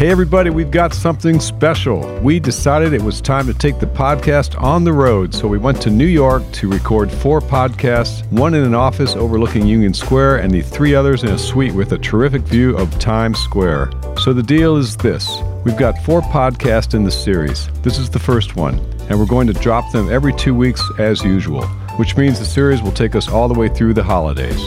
[0.00, 2.00] Hey, everybody, we've got something special.
[2.22, 5.82] We decided it was time to take the podcast on the road, so we went
[5.82, 10.54] to New York to record four podcasts one in an office overlooking Union Square, and
[10.54, 13.90] the three others in a suite with a terrific view of Times Square.
[14.16, 15.28] So the deal is this
[15.66, 17.68] we've got four podcasts in the series.
[17.82, 18.78] This is the first one,
[19.10, 21.66] and we're going to drop them every two weeks as usual,
[21.98, 24.62] which means the series will take us all the way through the holidays.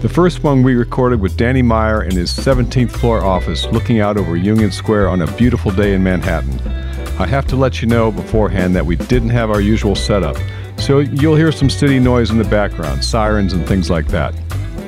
[0.00, 4.16] The first one we recorded with Danny Meyer in his 17th floor office looking out
[4.16, 6.58] over Union Square on a beautiful day in Manhattan.
[7.20, 10.38] I have to let you know beforehand that we didn't have our usual setup,
[10.78, 14.34] so you'll hear some city noise in the background, sirens and things like that.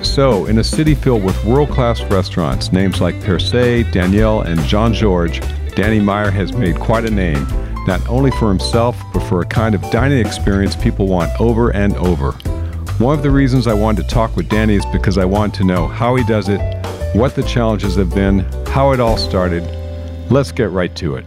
[0.01, 4.59] So, in a city filled with world class restaurants, names like Per Se, Daniel, and
[4.63, 7.47] Jean-Georges, Danny Meyer has made quite a name,
[7.87, 11.95] not only for himself, but for a kind of dining experience people want over and
[11.99, 12.35] over.
[12.99, 15.65] One of the reasons I wanted to talk with Danny is because I want to
[15.65, 16.61] know how he does it,
[17.17, 19.65] what the challenges have been, how it all started.
[20.31, 21.25] Let's get right to it.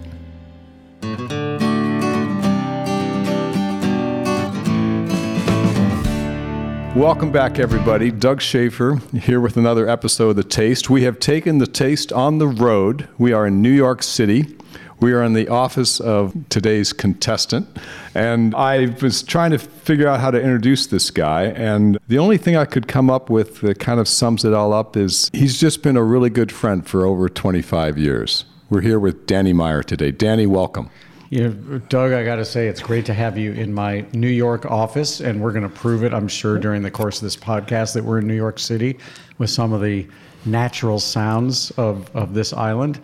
[6.95, 8.09] Welcome back, everybody.
[8.09, 10.89] Doug Shafer here with another episode of The Taste.
[10.89, 13.09] We have taken The Taste on the road.
[13.17, 14.55] We are in New York City.
[15.01, 17.67] We are in the office of today's contestant,
[18.13, 21.47] and I was trying to figure out how to introduce this guy.
[21.47, 24.71] And the only thing I could come up with that kind of sums it all
[24.71, 28.45] up is he's just been a really good friend for over 25 years.
[28.69, 30.11] We're here with Danny Meyer today.
[30.11, 30.89] Danny, welcome.
[31.29, 34.29] You know, Doug, I got to say, it's great to have you in my New
[34.29, 37.35] York office, and we're going to prove it, I'm sure, during the course of this
[37.35, 38.97] podcast that we're in New York City
[39.39, 40.07] with some of the
[40.45, 43.01] natural sounds of, of this island.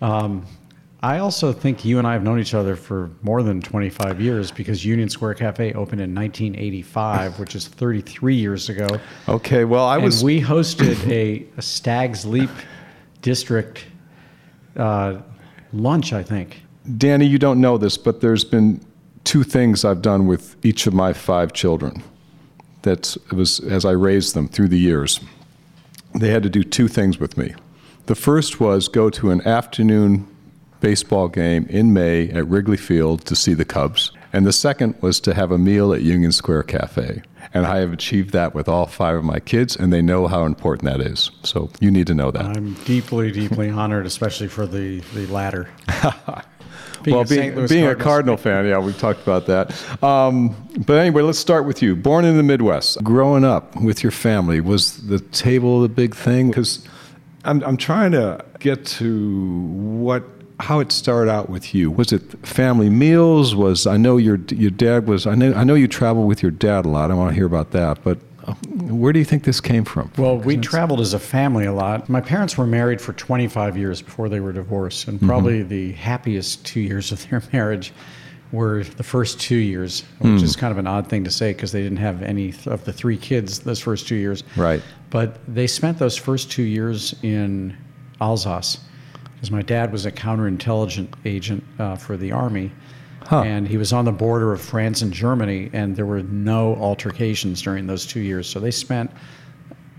[0.00, 0.46] Um,
[1.02, 4.50] I also think you and I have known each other for more than 25 years
[4.50, 8.86] because Union Square Cafe opened in 1985, which is 33 years ago.
[9.28, 10.24] Okay, well, I and was.
[10.24, 12.50] we hosted a, a Stag's Leap
[13.20, 13.84] District
[14.76, 15.20] uh,
[15.72, 16.62] lunch, I think.
[16.96, 18.80] Danny, you don't know this, but there's been
[19.24, 22.02] two things I've done with each of my five children.
[22.82, 25.20] That was as I raised them through the years.
[26.14, 27.54] They had to do two things with me.
[28.06, 30.28] The first was go to an afternoon
[30.80, 34.12] baseball game in May at Wrigley Field to see the Cubs.
[34.32, 37.22] And the second was to have a meal at Union Square Cafe.
[37.54, 40.44] And I have achieved that with all five of my kids, and they know how
[40.44, 41.30] important that is.
[41.42, 42.44] So you need to know that.
[42.44, 45.68] I'm deeply, deeply honored, especially for the, the latter.
[47.06, 50.02] well, being, being a Cardinal fan, yeah, we've talked about that.
[50.02, 50.54] Um,
[50.86, 51.96] but anyway, let's start with you.
[51.96, 56.48] Born in the Midwest, growing up with your family, was the table the big thing?
[56.48, 56.86] Because
[57.44, 60.24] I'm, I'm trying to get to what
[60.60, 61.90] how it started out with you.
[61.90, 63.54] Was it family meals?
[63.54, 66.52] Was I know your your dad was I know I know you travel with your
[66.52, 67.10] dad a lot.
[67.10, 68.18] I want to hear about that, but
[68.70, 70.10] where do you think this came from?
[70.16, 72.08] Well, we traveled as a family a lot.
[72.08, 75.68] My parents were married for 25 years before they were divorced, and probably mm-hmm.
[75.68, 77.92] the happiest two years of their marriage
[78.52, 80.42] were the first two years, which mm.
[80.42, 82.92] is kind of an odd thing to say because they didn't have any of the
[82.92, 84.44] three kids those first two years.
[84.56, 84.80] Right.
[85.10, 87.76] But they spent those first two years in
[88.20, 88.78] Alsace
[89.36, 92.72] because my dad was a counterintelligence agent uh, for the army.
[93.20, 93.42] Huh.
[93.42, 97.60] And he was on the border of France and Germany, and there were no altercations
[97.60, 98.48] during those two years.
[98.48, 99.10] So they spent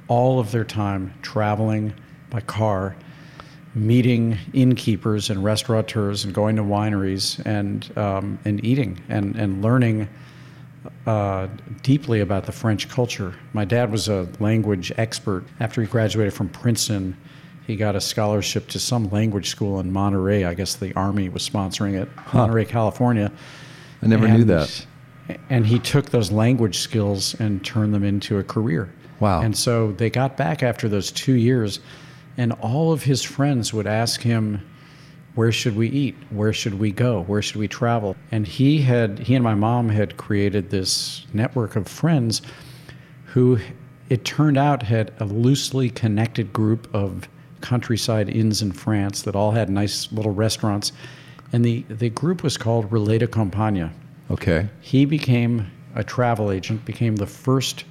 [0.08, 1.94] all of their time traveling
[2.30, 2.96] by car,
[3.76, 10.08] meeting innkeepers and restaurateurs, and going to wineries and um, and eating and and learning
[11.06, 11.48] uh,
[11.84, 13.36] deeply about the French culture.
[13.54, 17.18] My dad was a language expert after he graduated from Princeton
[17.68, 20.46] he got a scholarship to some language school in Monterey.
[20.46, 22.40] I guess the Army was sponsoring it, huh.
[22.40, 23.30] Monterey, California.
[24.02, 24.88] I never and, knew that.
[25.50, 28.90] And he took those language skills and turned them into a career.
[29.20, 29.42] Wow.
[29.42, 31.82] And so they got back after those two years,
[32.38, 34.66] and all of his friends would ask him,
[35.36, 36.16] where should we eat?
[36.30, 37.24] Where should we go?
[37.24, 38.16] Where should we travel?
[38.32, 42.42] And he had he and my mom had created this network of friends
[43.26, 43.60] who
[44.10, 47.28] it turned out had a loosely connected group of
[47.62, 50.92] countryside inns in France that all had nice little restaurants.
[51.54, 53.92] And the, the group was called Relais de Campagne.
[54.30, 54.68] Okay.
[54.82, 57.86] He became a travel agent, became the first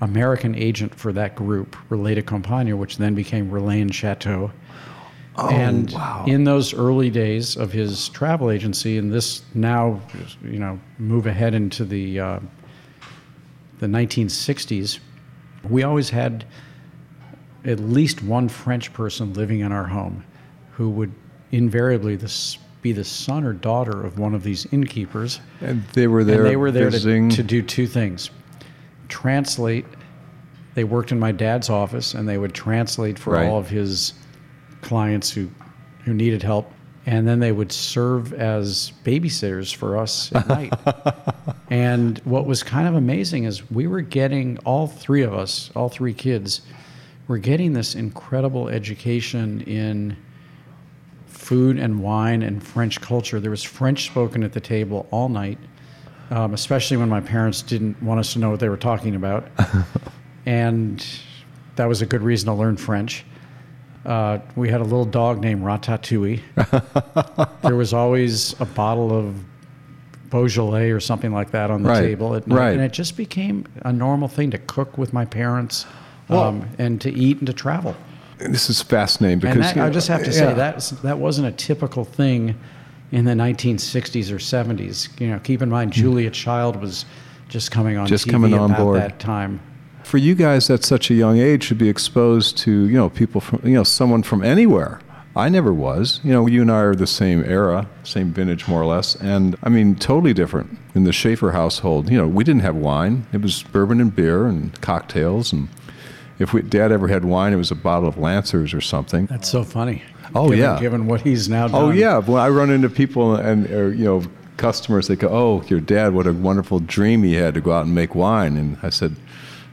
[0.00, 4.50] American agent for that group, Relais de Campagne, which then became Relais and Chateaux.
[5.36, 6.24] Oh, and wow.
[6.26, 10.00] in those early days of his travel agency, and this now,
[10.42, 12.40] you know, move ahead into the uh,
[13.78, 14.98] the 1960s,
[15.68, 16.44] we always had
[17.64, 20.24] at least one French person living in our home
[20.72, 21.12] who would
[21.50, 25.40] invariably this be the son or daughter of one of these innkeepers.
[25.60, 26.42] And they were there.
[26.42, 28.30] And they were there to, to, do two things:
[29.08, 29.84] translate.
[30.74, 33.48] They worked in my dad's office, and they would translate for right.
[33.48, 34.14] all of his
[34.82, 35.50] clients who
[36.04, 36.72] who needed help.
[37.06, 40.74] And then they would serve as babysitters for us at night.
[41.70, 45.88] and what was kind of amazing is we were getting, all three of us, all
[45.88, 46.60] three kids,
[47.28, 50.16] were getting this incredible education in
[51.26, 53.38] food and wine and French culture.
[53.38, 55.58] There was French spoken at the table all night,
[56.30, 59.46] um, especially when my parents didn't want us to know what they were talking about.
[60.46, 61.06] and
[61.76, 63.24] that was a good reason to learn French.
[64.06, 66.40] Uh, we had a little dog named Ratatouille.
[67.62, 69.36] there was always a bottle of
[70.30, 72.56] Beaujolais or something like that on the Right, table at night.
[72.56, 72.72] right.
[72.72, 75.84] And it just became a normal thing to cook with my parents
[76.30, 77.94] um, and to eat and to travel.
[78.38, 80.32] This is fascinating because that, you I just have to yeah.
[80.32, 82.54] say that that wasn't a typical thing
[83.10, 85.08] in the 1960s or 70s.
[85.20, 87.04] You know, keep in mind Julia Child was
[87.48, 88.10] just coming on Hmm.
[88.10, 89.00] Just TV coming on board.
[89.00, 89.60] that time.
[90.04, 93.40] for you guys at such a young age to be exposed to you know people
[93.40, 95.00] from you know someone from anywhere
[95.36, 98.80] i never was you know you and i are the same era same vintage more
[98.80, 102.62] or less and i mean totally different in the shafer household you know we didn't
[102.62, 105.68] have wine it was bourbon and beer and cocktails and
[106.38, 109.50] if we, dad ever had wine it was a bottle of lancers or something That's
[109.50, 110.02] so funny.
[110.34, 110.80] Oh, given, yeah.
[110.80, 111.82] given what he's now oh, done.
[111.82, 114.22] Oh yeah, when I run into people and or, you know
[114.58, 117.86] customers, they go, "Oh, your dad, what a wonderful dream he had to go out
[117.86, 119.16] and make wine." And I said,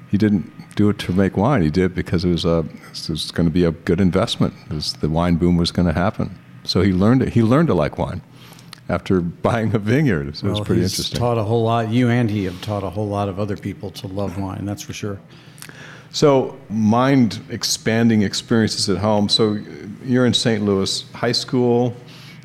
[0.10, 1.62] "He didn't do it to make wine.
[1.62, 4.54] He did it because it was a it was going to be a good investment.
[4.70, 7.34] Was, the wine boom was going to happen." So he learned it.
[7.34, 8.22] He learned to like wine
[8.88, 10.38] after buying a vineyard.
[10.38, 11.20] So it was pretty he's interesting.
[11.20, 11.90] taught a whole lot.
[11.90, 14.66] You and he have taught a whole lot of other people to love wine.
[14.66, 15.20] That's for sure.
[16.12, 19.28] So, mind expanding experiences at home.
[19.30, 19.60] So,
[20.04, 20.64] you're in St.
[20.64, 21.94] Louis, high school,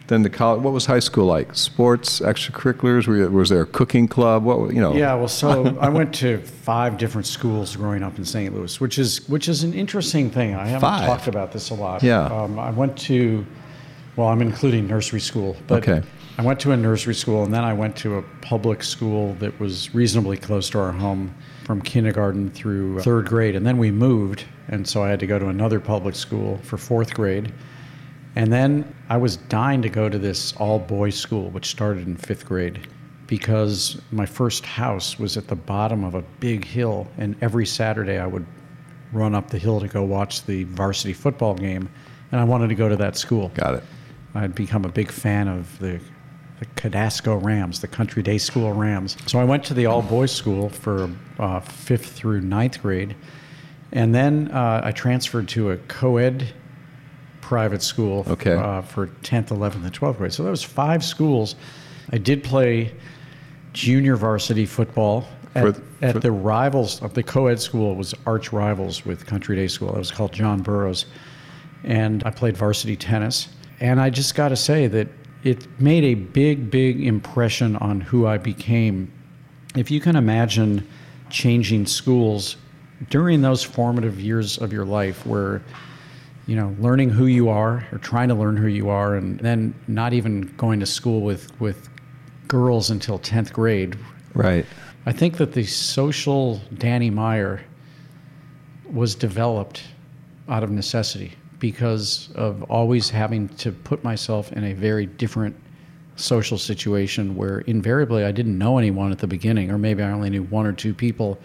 [0.09, 0.63] then the college.
[0.63, 1.55] What was high school like?
[1.55, 3.07] Sports, extracurriculars?
[3.07, 4.43] Were you, was there a cooking club?
[4.43, 4.95] What you know?
[4.95, 8.53] Yeah, well, so I went to five different schools growing up in St.
[8.53, 10.55] Louis, which is which is an interesting thing.
[10.57, 11.07] I haven't Five?
[11.07, 12.03] talked about this a lot.
[12.03, 12.25] Yeah.
[12.25, 13.47] um, I went to,
[14.17, 16.05] well, I'm including nursery school, but Okay.
[16.39, 19.61] I went to a nursery school, and then I went to a public school that
[19.61, 21.35] was reasonably close to our home,
[21.65, 25.39] from kindergarten through third grade, and then we moved, and so I had to go
[25.39, 27.53] to another public school for fourth grade.
[28.37, 32.17] And then I was dying to go to this all boys school, which started in
[32.17, 32.87] fifth grade,
[33.27, 37.09] because my first house was at the bottom of a big hill.
[37.19, 38.47] And every Saturday I would
[39.13, 41.89] run up the hill to go watch the varsity football game.
[42.31, 43.51] And I wanted to go to that school.
[43.55, 43.85] Got it.
[44.35, 46.01] I'd become a big fan of the,
[46.61, 49.17] the Cadasco Rams, the Country Day School Rams.
[49.27, 53.17] So I went to the all boys school for uh, fifth through ninth grade.
[53.93, 56.53] And then uh, I transferred to a co ed
[57.41, 58.53] private school Okay.
[58.53, 60.33] uh, for 10th, 11th, and 12th grade.
[60.33, 61.57] So there was five schools.
[62.13, 62.93] I did play
[63.73, 67.93] junior varsity football at, For- at the rivals of the co-ed school.
[67.93, 69.89] It was arch rivals with Country Day School.
[69.95, 71.07] It was called John Burroughs,
[71.85, 73.49] and I played varsity tennis.
[73.81, 75.09] And I just got to say that
[75.43, 79.11] it made a big, big impression on who I became.
[79.77, 80.87] If you can imagine
[81.31, 82.57] changing schools
[83.09, 85.63] during those formative years of your life, where
[86.47, 89.73] you know, learning who you are or trying to learn who you are, and then
[89.87, 91.89] not even going to school with, with
[92.49, 93.97] girls until 10th grade.
[94.35, 94.67] Right.
[95.07, 97.63] I think that the social Danny Meyer
[98.91, 99.85] was developed
[100.49, 105.55] out of necessity because of always having to put myself in a very different
[106.17, 110.31] social situation where invariably I didn't know anyone at the beginning, or maybe I only
[110.31, 111.39] knew one or two people,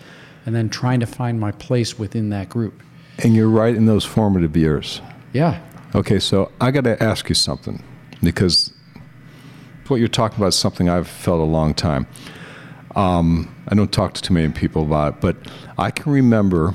[0.45, 2.81] and then trying to find my place within that group.
[3.19, 5.01] And you're right in those formative years.
[5.31, 5.62] Yeah,
[5.95, 7.81] Okay, so I got to ask you something
[8.22, 8.74] because
[9.88, 12.05] what you're talking about is something I've felt a long time.
[12.98, 15.38] Um, I don't talk to too many people about it, but
[15.77, 16.74] I can remember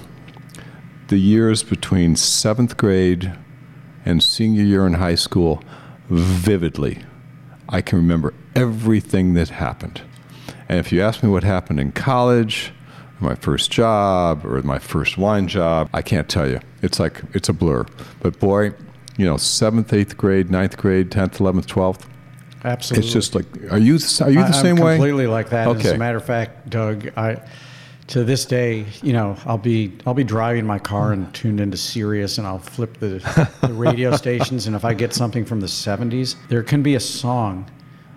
[1.11, 3.37] the years between seventh grade
[4.05, 5.61] and senior year in high school
[6.09, 7.03] vividly.
[7.69, 10.03] I can remember everything that happened.
[10.69, 12.73] And if you ask me what happened in college,
[13.19, 16.61] my first job, or my first wine job, I can't tell you.
[16.81, 17.87] It's like, it's a blur.
[18.21, 18.73] But boy,
[19.17, 22.07] you know, seventh, eighth grade, ninth grade, 10th, 11th, 12th,
[22.65, 23.05] absolutely.
[23.05, 24.95] it's just like, are you, are you the I- same I'm way?
[24.95, 25.67] completely like that.
[25.67, 27.43] As a matter of fact, Doug, I
[28.11, 31.77] to this day, you know, I'll be I'll be driving my car and tuned into
[31.77, 33.19] Sirius, and I'll flip the,
[33.63, 37.01] the radio stations, and if I get something from the '70s, there can be a
[37.01, 37.71] song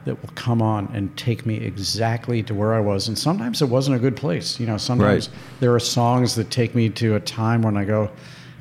[0.06, 3.70] that will come on and take me exactly to where I was, and sometimes it
[3.70, 4.60] wasn't a good place.
[4.60, 5.38] You know, sometimes Right.
[5.62, 8.10] there are songs that take me to a time when I go,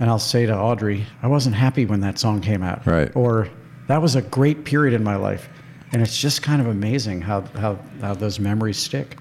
[0.00, 3.10] and I'll say to Audrey, I wasn't happy when that song came out, Right.
[3.16, 3.48] or
[3.88, 5.48] that was a great period in my life.
[5.92, 9.16] And it's just kind of amazing how, how, how those memories stick.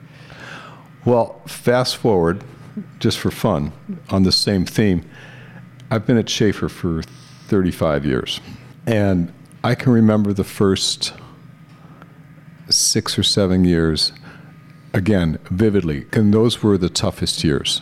[1.04, 2.44] Well, fast forward,
[3.00, 3.72] just for fun,
[4.10, 5.04] on the same theme.
[5.90, 7.02] I've been at Shafer for
[7.48, 8.40] 35 years.
[8.86, 11.14] And I can remember the first
[12.70, 14.14] six or seven years,
[14.94, 17.82] again, vividly, and those were the toughest years.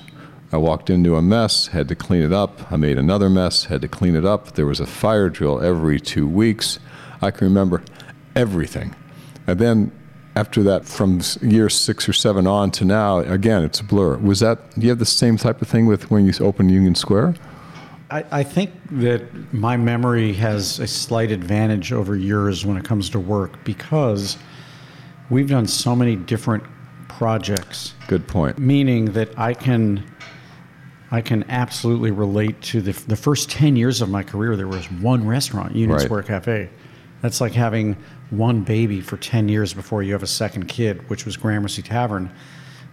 [0.52, 2.72] I walked into a mess, had to clean it up.
[2.72, 4.54] I made another mess, had to clean it up.
[4.54, 6.80] There was a fire drill every two weeks.
[7.22, 7.84] I can remember
[8.36, 8.96] everything.
[9.46, 9.92] And then
[10.36, 14.18] after that, from year six or seven on to now, again, it's a blur.
[14.18, 16.96] Was that, do you have the same type of thing with when you opened Union
[16.96, 17.36] Square?
[18.12, 23.10] I, I think that my memory has a slight advantage over yours when it comes
[23.12, 24.38] to work because
[25.30, 26.64] we've done so many different
[27.08, 27.94] projects.
[28.08, 28.58] Good point.
[28.58, 30.04] Meaning that I can
[31.12, 34.86] I can absolutely relate to the, the first 10 years of my career, there was
[34.92, 36.06] one restaurant, Union Right.
[36.06, 36.70] Square Cafe.
[37.22, 37.98] That's like having
[38.30, 42.32] one baby for 10 years before you have a second kid, which was Gramercy Tavern.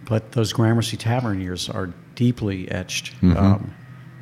[0.05, 3.13] But those Gramercy Tavern years are deeply etched.
[3.23, 3.73] Um,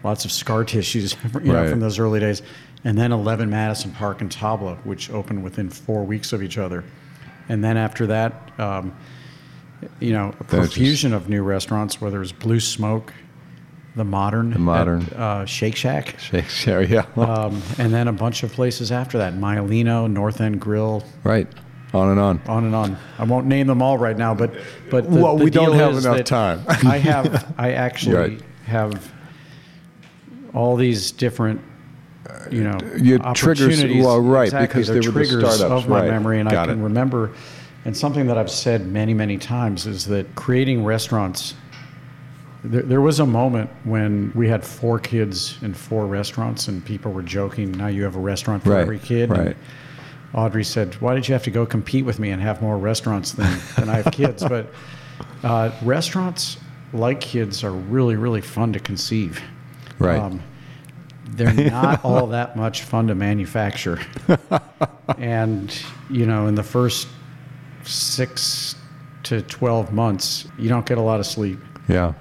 [0.03, 1.51] lots of scar tissues you know, Mm-hmm.
[1.51, 1.69] Right.
[1.69, 2.41] from those early days.
[2.83, 6.83] And then 11 Madison Park and Tabla, which opened within four weeks of each other.
[7.49, 8.95] And then after that, um,
[9.99, 13.13] you know, a it just- profusion of new restaurants, whether it's Blue Smoke,
[13.95, 15.03] the Modern, the Modern.
[15.15, 17.05] uh, Shake Shack, Shake Shack, yeah.
[17.15, 21.47] um, and then a bunch of places after that: Maialino, North End Grill, right.
[21.93, 22.41] On and on.
[22.47, 22.97] on and on.
[23.17, 24.53] I won't name them all right now, but
[24.91, 26.61] but the, Well, the we don't have enough time.
[26.67, 28.41] I have I actually Right.
[28.65, 29.11] have
[30.53, 31.61] all these different.
[32.51, 35.89] You know, You had triggers- well, right, exactly, because they're they were the startups, of
[35.89, 36.09] my right.
[36.11, 36.83] memory, and Got I can it.
[36.83, 37.31] remember.
[37.85, 41.53] And something that I've said many, many times is that creating restaurants.
[42.69, 47.11] There, there was a moment when we had four kids in four restaurants, and people
[47.11, 47.71] were joking.
[47.71, 49.29] Now you have a restaurant for Right, every kid.
[49.29, 49.57] and right.
[50.33, 53.31] Audrey said, "Why did you have to go compete with me and have more restaurants
[53.33, 54.67] than, than I have kids?" But
[55.43, 56.57] uh, restaurants,
[56.91, 59.39] like kids, are really, really fun to conceive.
[59.39, 59.45] Um,
[60.07, 60.39] Right.
[61.37, 63.99] they're not all that much fun to manufacture,
[65.17, 65.73] and
[66.09, 67.07] you know, in the first
[67.83, 68.75] six
[69.23, 71.59] to twelve months, you don't get a lot of sleep.
[71.87, 72.13] Yeah.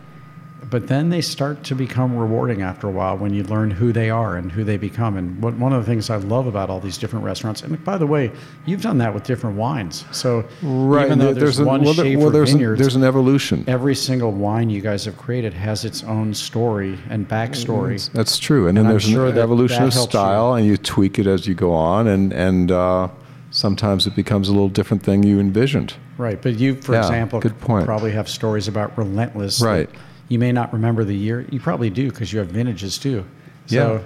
[0.74, 4.10] But then they start to become rewarding after a while when you learn who they
[4.10, 5.16] are and who they become.
[5.16, 7.96] And what, one of the things I love about all these different restaurants, and by
[7.96, 8.32] the way,
[8.66, 10.04] you've done that with different wines.
[10.10, 11.06] So Right.
[11.06, 13.04] even though and there's, a, one well, there- Shafer well, there's, an, Vineyards, there's an
[13.04, 13.62] evolution.
[13.68, 18.10] every single wine you guys have created has its own story and backstory.
[18.10, 18.66] That's true.
[18.66, 20.18] And then I'm there's sure an that evolution that of helps you.
[20.18, 23.06] style, and you tweak it as you go on, and and uh,
[23.52, 25.94] sometimes it becomes a little different thing you envisioned.
[26.18, 26.42] Right.
[26.42, 27.86] But you, for Yeah, example, good point.
[27.86, 29.60] probably have stories about Relentless.
[29.60, 29.90] that Right.
[30.28, 31.46] You may not remember the year.
[31.50, 33.24] You probably do because you have vintages too.
[33.68, 33.80] Yeah.
[33.98, 34.04] So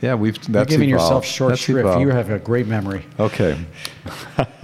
[0.00, 1.04] Yeah, we've you're giving evolved.
[1.04, 1.80] yourself short That's shrift.
[1.86, 2.00] evolved.
[2.02, 3.04] You have a great memory.
[3.18, 3.58] Okay.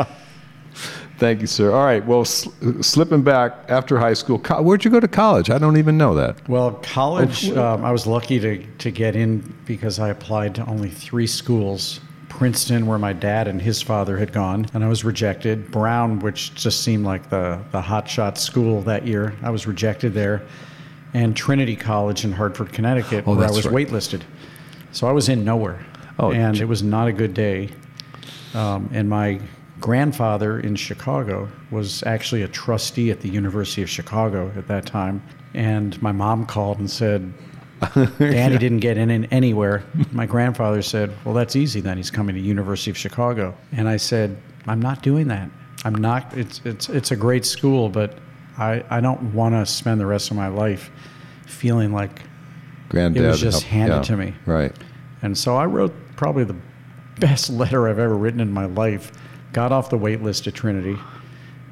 [1.16, 1.70] Thank you, sir.
[1.70, 2.04] All right.
[2.04, 2.50] Well, sl-
[2.82, 5.48] slipping back after high school, co- where'd you go to college?
[5.48, 6.46] I don't even know that.
[6.48, 10.90] Well, college, um, I was lucky to, to get in because I applied to only
[10.90, 12.00] three schools.
[12.28, 15.70] Princeton, where my dad and his father had gone, and I was rejected.
[15.70, 20.42] Brown, which just seemed like the, the hotshot school that year, I was rejected there.
[21.14, 23.86] And Trinity College in Hartford, Connecticut, Oh, where I was right.
[23.88, 24.22] waitlisted.
[24.92, 25.84] So I was in nowhere.
[26.18, 27.70] Oh, and it was not a good day.
[28.54, 29.40] Um, and my
[29.80, 35.22] grandfather in Chicago was actually a trustee at the University of Chicago at that time.
[35.54, 37.32] And my mom called and said,
[38.18, 39.82] Danny didn't get in, in anywhere.
[40.12, 41.96] My grandfather said, Well, that's easy then.
[41.96, 43.54] He's coming to University of Chicago.
[43.72, 45.50] And I said, I'm not doing that.
[45.84, 48.18] I'm not, it's, it's, it's a great school, but
[48.58, 50.90] I, I don't want to spend the rest of my life
[51.46, 52.22] feeling like
[52.88, 53.24] Granddad.
[53.24, 54.34] It was just helped- handed yeah, to me.
[54.46, 54.72] Right.
[55.22, 56.56] and so I wrote probably the
[57.20, 59.12] best letter I've ever written in my life.
[59.52, 60.96] Got off the wait list at Trinity.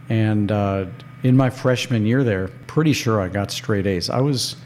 [0.08, 0.86] And uh,
[1.22, 4.10] in my freshman year there, pretty sure I got straight A's.
[4.10, 4.56] I was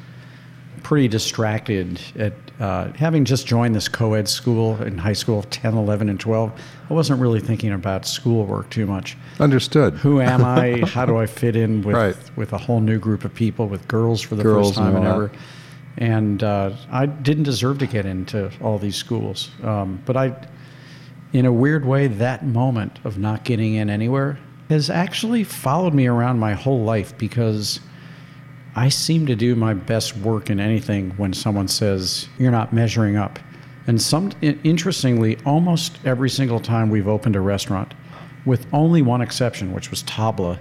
[0.86, 5.74] pretty distracted at uh, having just joined this co ed school in high school, 10,
[5.74, 6.52] 11, and 12.
[6.88, 9.16] I wasn't really thinking about schoolwork too much.
[9.40, 9.94] Understood.
[9.94, 10.82] Who am I?
[10.86, 12.16] How do I fit in with, Right.
[12.36, 15.04] with a whole new group of people, with girls for the Girls first time and
[15.04, 15.32] and ever?
[15.98, 19.50] And uh, I didn't deserve to get into all these schools.
[19.64, 20.36] Um, but I,
[21.32, 24.38] in a weird way, that moment of not getting in anywhere
[24.68, 27.80] has actually followed me around my whole life because
[28.78, 33.16] I seem to do my best work in anything when someone says, You're not measuring
[33.16, 33.38] up.
[33.86, 37.94] And some, interestingly, almost every single time we've opened a restaurant,
[38.44, 40.58] with only one exception, which was Tabla,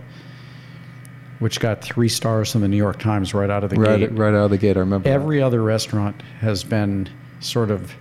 [1.40, 4.12] which got three stars from the New York Times right out of the Right, gate.
[4.14, 4.78] right out of the gate.
[4.78, 5.10] I remember.
[5.10, 5.14] that.
[5.14, 7.10] Every other restaurant has been
[7.42, 7.94] sort of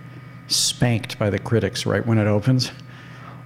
[0.47, 2.71] spanked by the critics right when it opens.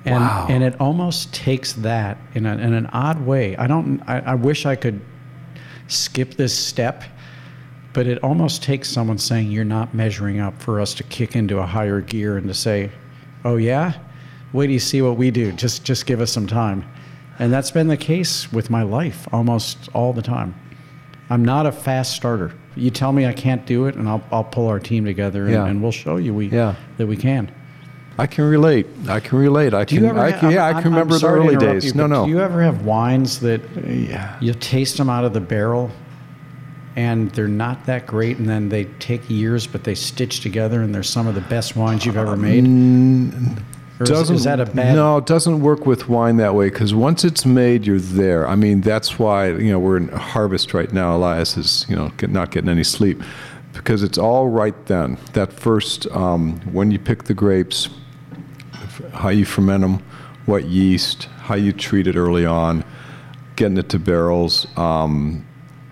[0.05, 0.45] And, Wow.
[0.49, 3.57] and it almost takes that in, a, in an odd way.
[3.57, 4.01] I don't.
[4.07, 5.01] I, I wish I could
[5.89, 7.03] skip this step,
[7.93, 11.59] but it almost takes someone saying you're not measuring up for us to kick into
[11.59, 12.89] a higher gear and to say,
[13.43, 13.93] "Oh yeah,
[14.53, 15.51] wait till you see what we do.
[15.51, 16.85] Just just give us some time.
[17.39, 20.53] And that's been the case with my life almost all the time.
[21.29, 22.51] I'm not a fast starter.
[22.75, 25.53] You tell me I can't do it, and I'll, I'll pull our team together, and,
[25.53, 25.65] Yeah.
[25.67, 26.75] and we'll show you we Yeah.
[26.97, 27.51] that we can.
[28.19, 28.85] I can relate.
[29.07, 29.73] I can relate.
[29.73, 30.05] I can.
[30.17, 31.85] I can yeah, I'm- I can remember the early days.
[31.85, 32.25] you, no, no.
[32.25, 34.37] Do you ever have wines that yeah.
[34.41, 35.89] you taste them out of the barrel,
[36.97, 40.93] and they're not that great, and then they take years, but they stitch together, and
[40.93, 42.65] they're some of the best wines you've ever made?
[43.99, 44.95] Or is, doesn't is that a bad?
[44.95, 48.55] no it doesn't work with wine that way because once it's made you're there i
[48.55, 52.49] mean that's why you know we're in harvest right now elias is you know not
[52.49, 53.21] getting any sleep
[53.73, 57.89] because it's all right then that first um, when you pick the grapes
[59.19, 59.99] how you ferment them
[60.45, 62.83] what yeast how you treat it early on
[63.55, 65.45] getting it to barrels um,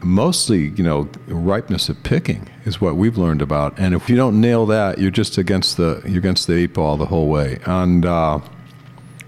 [0.04, 3.78] mostly you know ripeness of picking is what we've learned about.
[3.78, 6.98] And if you don't nail that you're just against the you're against the eight ball
[6.98, 7.60] the whole way.
[7.66, 8.40] And uh,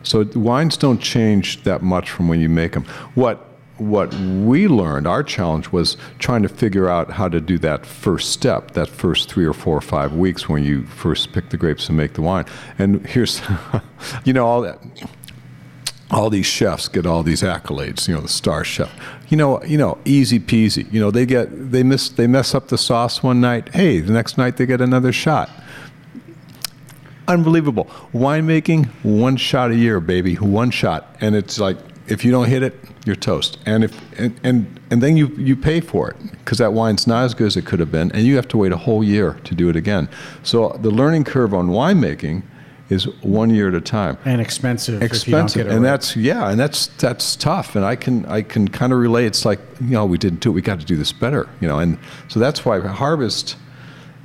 [0.04, 3.49] so wines don't change that much from when you make them what
[3.80, 8.32] what we learned our challenge was trying to figure out how to do that first
[8.32, 11.88] step that first three or four or five weeks when you first pick the grapes
[11.88, 12.46] and make the wine
[12.78, 13.42] and here's
[14.26, 14.80] you know all that
[16.12, 18.92] all these chefs get all these accolades, you know, the star chef.
[19.30, 20.92] You know, you know, easy peasy.
[20.92, 23.70] You know, they get they miss they mess up the sauce one night.
[23.76, 25.50] Hey, the next night they get another shot.
[27.28, 27.86] Unbelievable.
[28.12, 30.36] Winemaking, one shot a year, baby.
[30.36, 31.16] One shot.
[31.22, 31.78] And it's like
[32.10, 32.76] if you don't hit it,
[33.06, 33.58] you're toast.
[33.66, 37.24] And if and and, and then you you pay for it because that wine's not
[37.24, 39.40] as good as it could have been, and you have to wait a whole year
[39.44, 40.10] to do it again.
[40.44, 42.44] So the learning curve on winemaking
[42.90, 44.96] is one year at a time and expensive.
[44.96, 45.92] if you don't expensive and right.
[45.92, 49.46] that's yeah and that's that's tough and i can i can kind of relate it's
[49.46, 51.78] like you know we didn't do it we got to do this better you know
[51.78, 52.00] and
[52.30, 53.56] so that's why harvest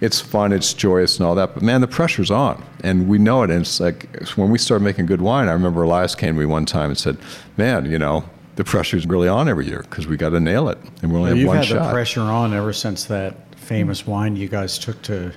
[0.04, 3.42] it's fun it's joyous and all that but man the pressure's on and we know
[3.42, 6.34] it and it's like it's when we started making good wine i remember elias came
[6.34, 7.16] to me one time and said
[7.56, 8.24] man you know
[8.56, 11.20] the pressure's really on every year because we got to nail it and we only
[11.20, 14.78] Well, have you've one had the pressure on ever since that famous wine you guys
[14.78, 15.32] took to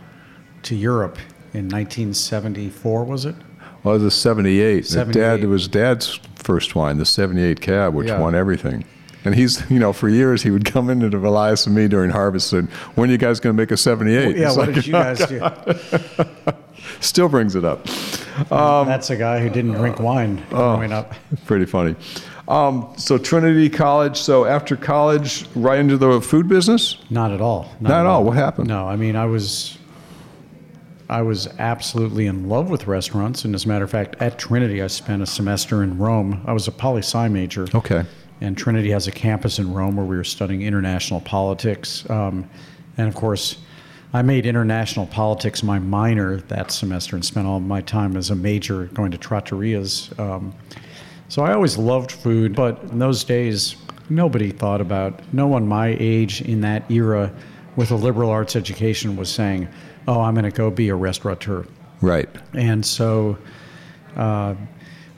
[0.63, 1.17] to Europe
[1.53, 3.35] in 1974, was it?
[3.83, 7.93] well it was a 78 The dad it was dad's first wine the 78 cab
[7.93, 8.19] which Yeah.
[8.19, 8.83] won everything
[9.25, 12.11] and he's, you know, for years he would come into the Elias and me during
[12.11, 14.35] harvest and when are you guys going to make a 78?
[14.37, 14.47] yeah.
[14.47, 16.53] It's What like, did you guys do?
[16.99, 17.85] Still brings it up.
[18.49, 20.75] That's a guy who didn't drink wine Oh.
[20.75, 21.13] growing up.
[21.45, 21.95] Pretty funny.
[22.47, 24.17] Um, so Trinity College.
[24.17, 26.97] So after college, right into the food business.
[27.09, 27.69] Not at all.
[27.81, 28.23] Not at all.
[28.23, 28.67] What happened?
[28.69, 29.77] No, I mean I was
[31.09, 34.81] I was absolutely in love with restaurants, and as a matter of fact, at Trinity,
[34.81, 36.41] I spent a semester in Rome.
[36.45, 37.65] I was a poli sci major.
[37.75, 38.03] Okay.
[38.41, 42.07] And Trinity has a campus in Rome where we were studying international politics.
[42.09, 42.49] Um,
[42.97, 43.57] and of course,
[44.13, 48.35] I made international politics my minor that semester and spent all my time as a
[48.35, 50.17] major going to trattorias.
[50.19, 50.53] Um,
[51.29, 53.75] so I always loved food, but in those days,
[54.09, 57.33] nobody thought about, no one my age in that era
[57.75, 59.67] with a liberal arts education was saying,
[60.07, 61.65] oh, I'm going to go be a restaurateur.
[62.01, 62.29] Right.
[62.53, 63.37] And so,
[64.15, 64.55] uh,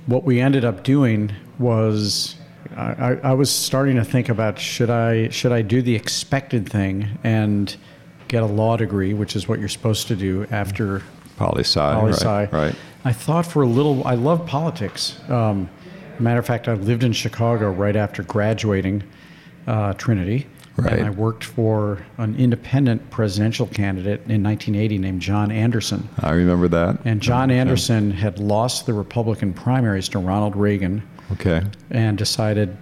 [0.08, 2.36] what we ended up doing was,
[2.76, 7.08] I, I, was starting to think about should I should I do the expected thing
[7.24, 7.76] and
[8.28, 11.02] get a law degree, which is what you're supposed to do after
[11.38, 11.80] Poli sci.
[11.80, 12.46] poli right, sci.
[12.52, 12.76] Right.
[13.06, 14.06] I thought for a little.
[14.06, 15.20] I love politics.
[15.30, 15.70] Um,
[16.20, 19.04] matter of fact, I lived in Chicago right after graduating
[19.68, 20.48] uh, Trinity.
[20.76, 20.94] Right.
[20.94, 26.08] And I worked for an independent presidential candidate in 1980 named John Anderson.
[26.20, 27.00] I remember that.
[27.04, 31.62] And John Anderson had lost the Republican primaries to Ronald Reagan Okay.
[31.92, 32.76] and decided,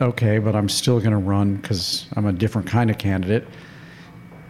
[0.00, 3.46] okay, but I'm still going to run because I'm a different kind of candidate.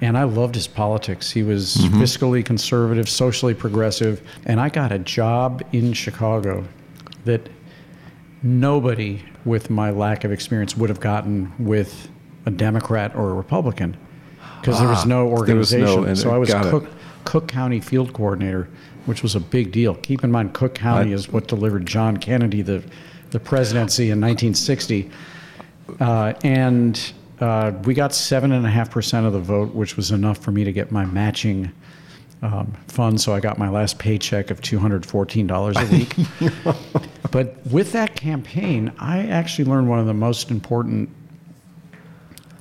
[0.00, 1.30] And I loved his politics.
[1.30, 4.20] He was fiscally conservative, socially progressive.
[4.46, 6.64] And I got a job in Chicago
[7.24, 7.48] that
[8.42, 12.08] nobody with my lack of experience would have gotten with
[12.46, 13.96] a Democrat or a Republican
[14.60, 16.04] because there was Ah, no there was no- organization.
[16.08, 16.50] and- so I was.
[16.52, 16.88] Cook,
[17.24, 18.68] Cook County field coordinator,
[19.06, 19.94] which was a big deal.
[19.94, 22.82] Keep in mind, Cook County I- is what delivered John Kennedy the,
[23.32, 25.10] the presidency in 1960.
[25.98, 30.72] Uh, and uh, we got 7.5% of the vote, which was enough for me to
[30.72, 31.72] get my matching
[32.42, 33.20] um, fund.
[33.20, 36.14] So I got my last paycheck of $214 a week.
[37.30, 41.08] but with that campaign, I actually learned one of the most important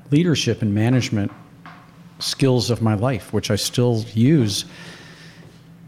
[0.10, 1.31] leadership and management
[2.19, 4.65] skills of my life, which I still use.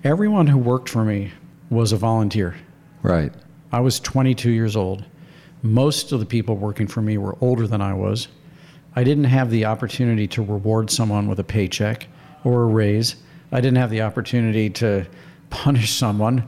[0.03, 1.31] Everyone who worked for me
[1.69, 2.55] was a volunteer.
[3.01, 3.33] Right.
[3.73, 5.03] I was 22 years old.
[5.63, 8.27] Most of the people working for me were older than I was.
[8.95, 12.05] I didn't have the opportunity to reward someone with a paycheck
[12.43, 13.15] or a raise.
[13.51, 15.07] I didn't have the opportunity to
[15.49, 16.47] punish someone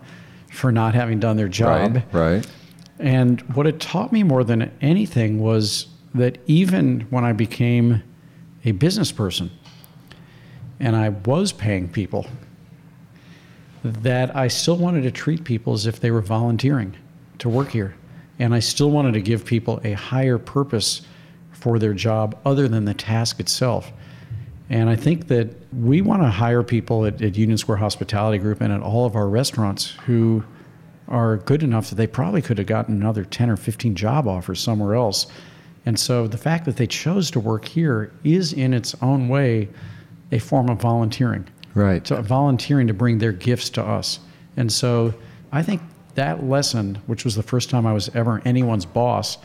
[0.52, 1.96] for not having done their job.
[2.12, 2.36] Right.
[2.36, 2.48] Right.
[3.00, 8.04] And what it taught me more than anything was that even when I became
[8.66, 9.50] a business person
[10.80, 12.28] and I was paying people,
[13.84, 16.96] that I still wanted to treat people as if they were volunteering
[17.40, 17.96] to work here.
[18.40, 21.02] And I still wanted to give people a higher purpose
[21.52, 23.92] for their job other than the task itself.
[24.70, 28.62] And I think that we want to hire people at, at Union Square Hospitality Group
[28.62, 30.44] and at all of our restaurants who
[31.08, 34.60] are good enough that they probably could have gotten another 10 or 15 job offers
[34.60, 35.28] somewhere else.
[35.86, 39.70] And so the fact that they chose to work here is in its own way
[40.32, 41.48] a form of volunteering.
[41.76, 42.06] Right.
[42.08, 44.20] So volunteering to bring their gifts to us.
[44.58, 45.14] And so
[45.52, 45.82] I think
[46.16, 49.38] that lesson, which was the first time I was ever anyone's boss,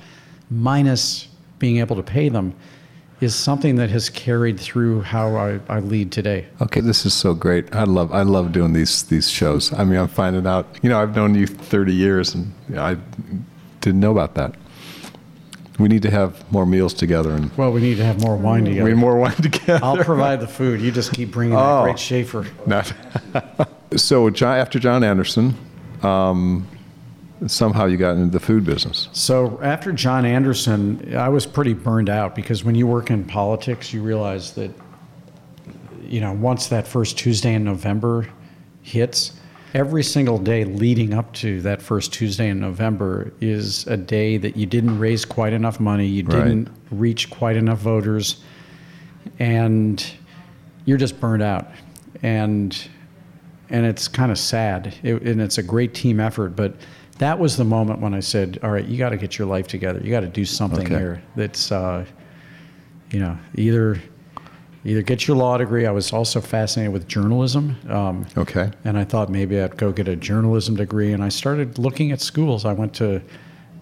[0.51, 1.29] minus
[1.59, 2.55] being able to pay them,
[3.21, 6.47] is something that has carried through how I, I lead today.
[6.63, 7.75] Okay, this is so great.
[7.75, 9.73] I love I love doing these these shows.
[9.75, 10.67] I mean, I'm finding out.
[10.83, 12.97] You know, I've known you 30 years, and I
[13.83, 14.55] didn't know about that.
[15.79, 18.65] We need to have more meals together, and Well, we need to have more wine
[18.67, 18.85] together.
[18.85, 19.81] we need more wine together.
[19.83, 20.81] I'll provide the food.
[20.81, 21.59] You just keep bringing Oh.
[21.79, 22.47] that great Shafer.
[22.67, 22.93] Not-
[23.97, 25.57] so, John, after John Anderson,
[26.03, 26.67] um,
[27.47, 29.09] somehow you got into the food business.
[29.13, 33.93] So after John Anderson, I was pretty burned out because when you work in politics,
[33.93, 34.71] you realize that,
[36.03, 38.29] you know, once that first Tuesday in November
[38.83, 39.33] hits,
[39.73, 44.57] every single day leading up to that first Tuesday in November is a day that
[44.57, 46.45] you didn't raise quite enough money, you Right.
[46.45, 48.43] didn't reach quite enough voters,
[49.39, 50.05] and
[50.85, 51.71] you're just burned out.
[52.23, 52.77] And
[53.71, 54.95] and it's kind of sad.
[55.03, 56.75] It, and it's a great team effort, but
[57.19, 59.67] that was the moment when I said, "All right, you got to get your life
[59.69, 60.01] together.
[60.03, 60.99] You got to do something Okay.
[60.99, 62.05] here that's, uh,
[63.11, 64.01] you know, either
[64.85, 65.85] either get your law degree.
[65.87, 68.71] I was also fascinated with journalism, um, Okay.
[68.87, 71.13] and I thought maybe I'd go get a journalism degree.
[71.13, 72.65] And I started looking at schools.
[72.65, 73.21] I went to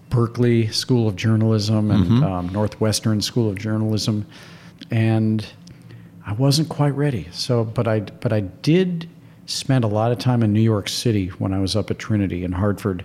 [0.09, 4.25] Berkeley School of Journalism and um, Northwestern School of Journalism,
[4.91, 5.45] and
[6.27, 7.27] I wasn't quite ready.
[7.31, 9.07] So, but I but I did
[9.49, 12.43] spend a lot of time in New York City when I was up at Trinity
[12.43, 13.03] in Hartford.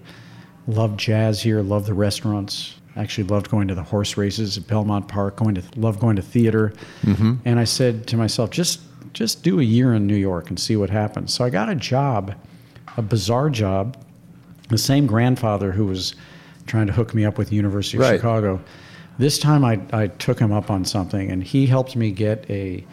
[0.67, 1.63] Loved jazz here.
[1.63, 2.75] Loved the restaurants.
[2.97, 5.37] Actually, loved going to the horse races at Belmont Park.
[5.37, 6.73] Going to loved going to theater.
[7.03, 7.35] Mm-hmm.
[7.45, 8.81] And I said to myself, just
[9.15, 11.33] just do a year in New York and see what happens.
[11.33, 12.35] So I got a job,
[12.97, 13.97] a bizarre job.
[14.69, 16.15] The same grandfather who was
[16.67, 18.17] trying to hook me up with the University of Right.
[18.17, 18.61] Chicago.
[19.19, 22.85] This time I, I took him up on something, and he helped me get a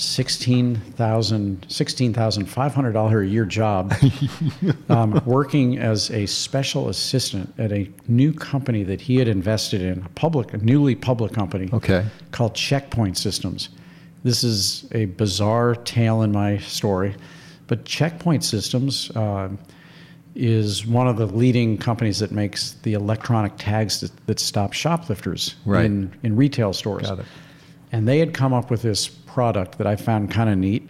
[0.00, 3.92] $16,000 $16,500 a year job
[4.88, 10.02] um, working as a special assistant at a new company that he had invested in,
[10.04, 12.04] a public, a newly public company Okay.
[12.32, 13.68] called Checkpoint Systems.
[14.24, 17.14] This is a bizarre tale in my story,
[17.66, 19.48] but Checkpoint Systems uh,
[20.34, 25.56] is one of the leading companies that makes the electronic tags that, that stop shoplifters
[25.64, 25.84] Right.
[25.86, 27.08] in, in retail stores.
[27.08, 27.26] Got it.
[27.92, 30.88] And they had come up with this product that I found kind of neat,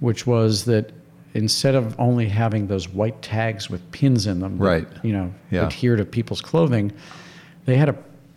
[0.00, 0.92] which was that
[1.34, 4.88] instead of only having those white tags with pins in them, that, Right.
[5.02, 5.66] you know, Yeah.
[5.66, 6.90] adhere to people's clothing,
[7.66, 7.94] they had a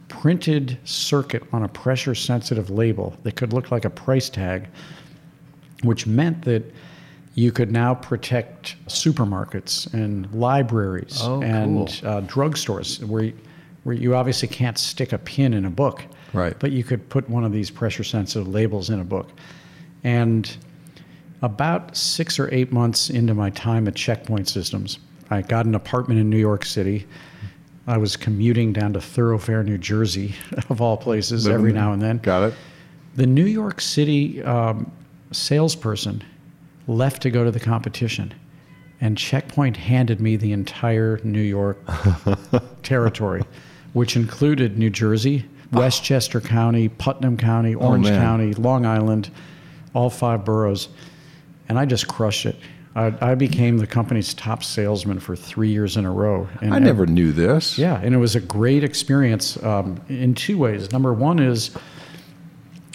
[0.10, 4.68] printed circuit on a pressure sensitive label that could look like a price tag,
[5.84, 6.64] which meant that
[7.34, 12.10] you could now protect supermarkets and libraries Oh, and cool.
[12.10, 13.32] uh, drugstores where,
[13.84, 16.04] where you obviously can't stick a pin in a book.
[16.34, 16.58] Right.
[16.60, 19.30] But you could put one of these pressure sensitive labels in a book.
[20.04, 20.56] And
[21.42, 26.20] about six or eight months into my time at Checkpoint Systems, I got an apartment
[26.20, 27.08] in New York City.
[27.88, 30.36] I was commuting down to Thorofare, New Jersey,
[30.70, 32.18] of all places, every now and then.
[32.18, 32.54] Got it.
[33.16, 34.92] The New York City um,
[35.32, 36.24] salesperson
[36.88, 38.34] left to go to the competition,
[39.02, 41.80] and Checkpoint handed me the entire New York
[42.84, 43.44] territory,
[43.94, 48.22] which included New Jersey, Westchester County, Putnam County, Orange man.
[48.22, 49.30] County, Long Island,
[49.94, 50.90] all five boroughs.
[51.70, 52.58] And I just crushed it.
[52.94, 56.50] I, I became the company's top salesman for three years in a row.
[56.62, 57.78] And I never knew this.
[57.78, 60.92] yeah, and it was a great experience um, in two ways.
[60.92, 61.72] Number one is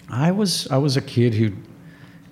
[0.09, 1.51] I was I was a kid who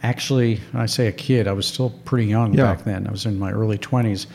[0.03, 2.65] actually, when I say a kid, I was still pretty young Yeah.
[2.75, 3.07] back then.
[3.07, 4.27] I was in my early twenties.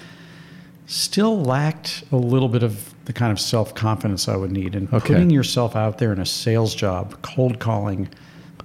[0.90, 4.92] Still lacked a little bit of the kind of self confidence I would need, and
[4.92, 5.14] Okay.
[5.14, 8.08] putting yourself out there in a sales job, cold calling,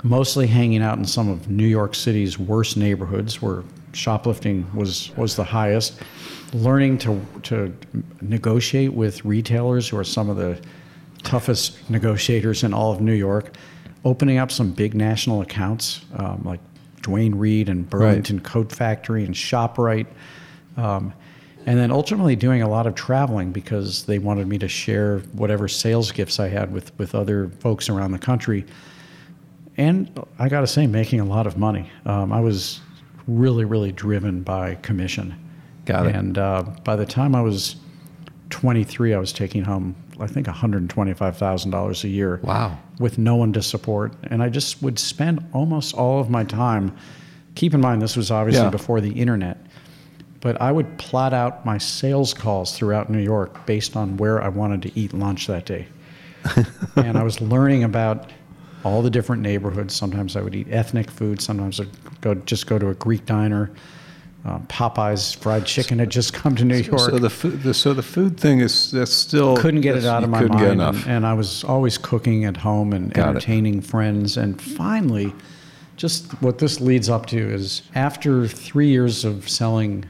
[0.01, 3.61] mostly hanging out in some of New York City's worst neighborhoods where
[3.93, 6.01] shoplifting was was the highest.
[6.51, 7.71] Learning to to
[8.21, 10.57] negotiate with retailers who are some of the
[11.21, 13.55] toughest negotiators in all of New York,
[14.03, 16.59] opening up some big national accounts um, like
[17.03, 20.07] Duane Reade and Burlington Coat Factory and Shoprite.
[20.75, 21.13] Um,
[21.67, 25.67] And then ultimately doing a lot of traveling because they wanted me to share whatever
[25.67, 28.65] sales gifts I had with, with other folks around the country.
[29.77, 31.89] And I got to say, making a lot of money.
[32.05, 32.81] Um, I was
[33.27, 35.35] really, really driven by commission.
[35.85, 36.15] Got it.
[36.15, 37.75] And uh, by the time I was
[38.51, 42.39] 23, I was taking home, I think, $125,000 a year.
[42.43, 42.77] Wow.
[42.99, 44.13] With no one to support.
[44.23, 46.95] And I just would spend almost all of my time.
[47.55, 48.69] Keep in mind, this was obviously Yeah.
[48.69, 49.64] before the internet.
[50.41, 54.49] But I would plot out my sales calls throughout New York based on where I
[54.49, 55.87] wanted to eat lunch that day.
[56.95, 58.31] and I was learning about
[58.83, 59.95] all the different neighborhoods.
[59.95, 61.41] Sometimes I would eat ethnic food.
[61.41, 63.71] Sometimes I'd go just go to a Greek diner.
[64.45, 66.99] Uh, Popeye's fried chicken had just come to New York.
[66.99, 70.23] So the food, the, so the food thing is that's still couldn't get it out
[70.23, 71.07] of my couldn't mind, Get and, enough.
[71.07, 73.29] and I was always cooking at home and Got it.
[73.29, 74.37] entertaining friends.
[74.37, 75.33] And finally,
[75.97, 80.05] just what this leads up to is after three years of selling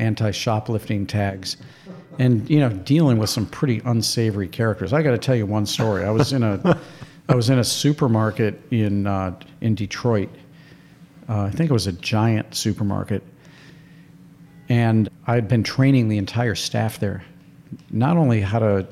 [0.00, 1.56] anti-shoplifting tags,
[2.18, 4.92] and you know dealing with some pretty unsavory characters.
[4.92, 6.04] I got to tell you one story.
[6.04, 6.78] I was in a
[7.28, 10.28] I was in a supermarket in uh, in Detroit.
[11.28, 13.22] Uh, I think it was a giant supermarket,
[14.68, 17.22] and I'd been training the entire staff there,
[17.90, 18.86] not only how to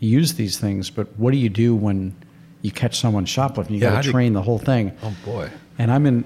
[0.00, 2.14] use these things, but what do you do when
[2.62, 3.76] you catch someone shoplifting?
[3.76, 4.92] You Yeah, got to you- train the whole thing.
[5.02, 5.50] oh boy.
[5.78, 6.24] And I'm in,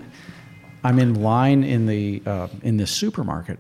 [0.84, 3.58] I'm in line in the uh, in the supermarket,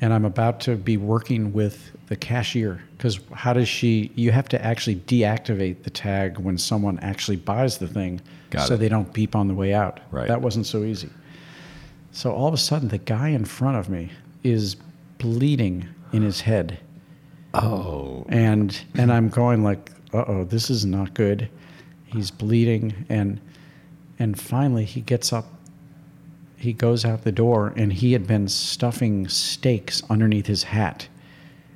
[0.00, 4.10] and I'm about to be working with the cashier because how does she?
[4.14, 8.74] You have to actually deactivate the tag when someone actually buys the thing, Got so
[8.74, 8.78] it.
[8.78, 10.00] they don't beep on the way out.
[10.10, 10.28] Right.
[10.28, 11.10] That wasn't so easy.
[12.12, 14.10] So all of a sudden, the guy in front of me
[14.42, 14.76] is
[15.18, 16.78] bleeding in his head
[17.54, 18.24] Oh.
[18.28, 21.48] and and I'm going like, uh oh, this is not good.
[22.06, 23.40] He's bleeding, and
[24.18, 25.46] and finally he gets up.
[26.60, 31.08] He goes out the door, and he had been stuffing steaks underneath his hat,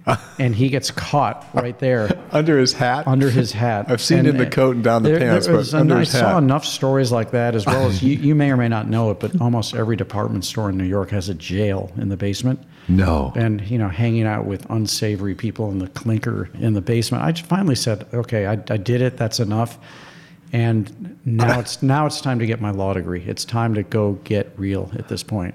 [0.38, 3.06] and he gets caught right there Under his hat.
[3.08, 3.86] under his hat.
[3.88, 6.00] I've seen it in the coat and down the there- pants, there but under I
[6.00, 6.38] his saw hat.
[6.42, 9.20] enough stories like that, as well as you, you may or may not know it,
[9.20, 13.32] but almost every department store in New York has a jail in the basement No.
[13.34, 17.32] and you know hanging out with unsavory people in the clinker in the basement i
[17.32, 19.78] just finally said okay i, I did it that's enough
[20.54, 24.12] and now it's now it's time to get my law degree it's time to go
[24.24, 25.54] get real at this point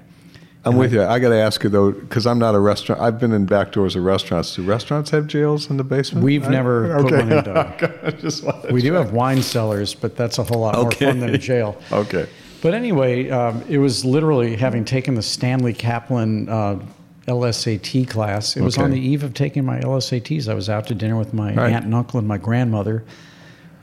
[0.62, 1.02] I'm with you.
[1.02, 3.00] I got to ask you though, because I'm not a restaurant.
[3.00, 4.54] I've been in back doors of restaurants.
[4.54, 6.22] Do restaurants have jails in the basement?
[6.22, 7.82] We've I- never put one in Doug.
[8.02, 10.90] I just wanted to we do have wine cellars but that's a whole lot more
[10.90, 12.28] fun than a jail Okay.
[12.60, 16.78] But anyway, um, it was literally having taken the Stanley Kaplan uh,
[17.26, 18.54] LSAT class.
[18.54, 18.84] It was Okay.
[18.84, 20.46] on the eve of taking my LSATs.
[20.46, 21.72] I was out to dinner with my Right.
[21.72, 23.02] aunt and uncle and my grandmother,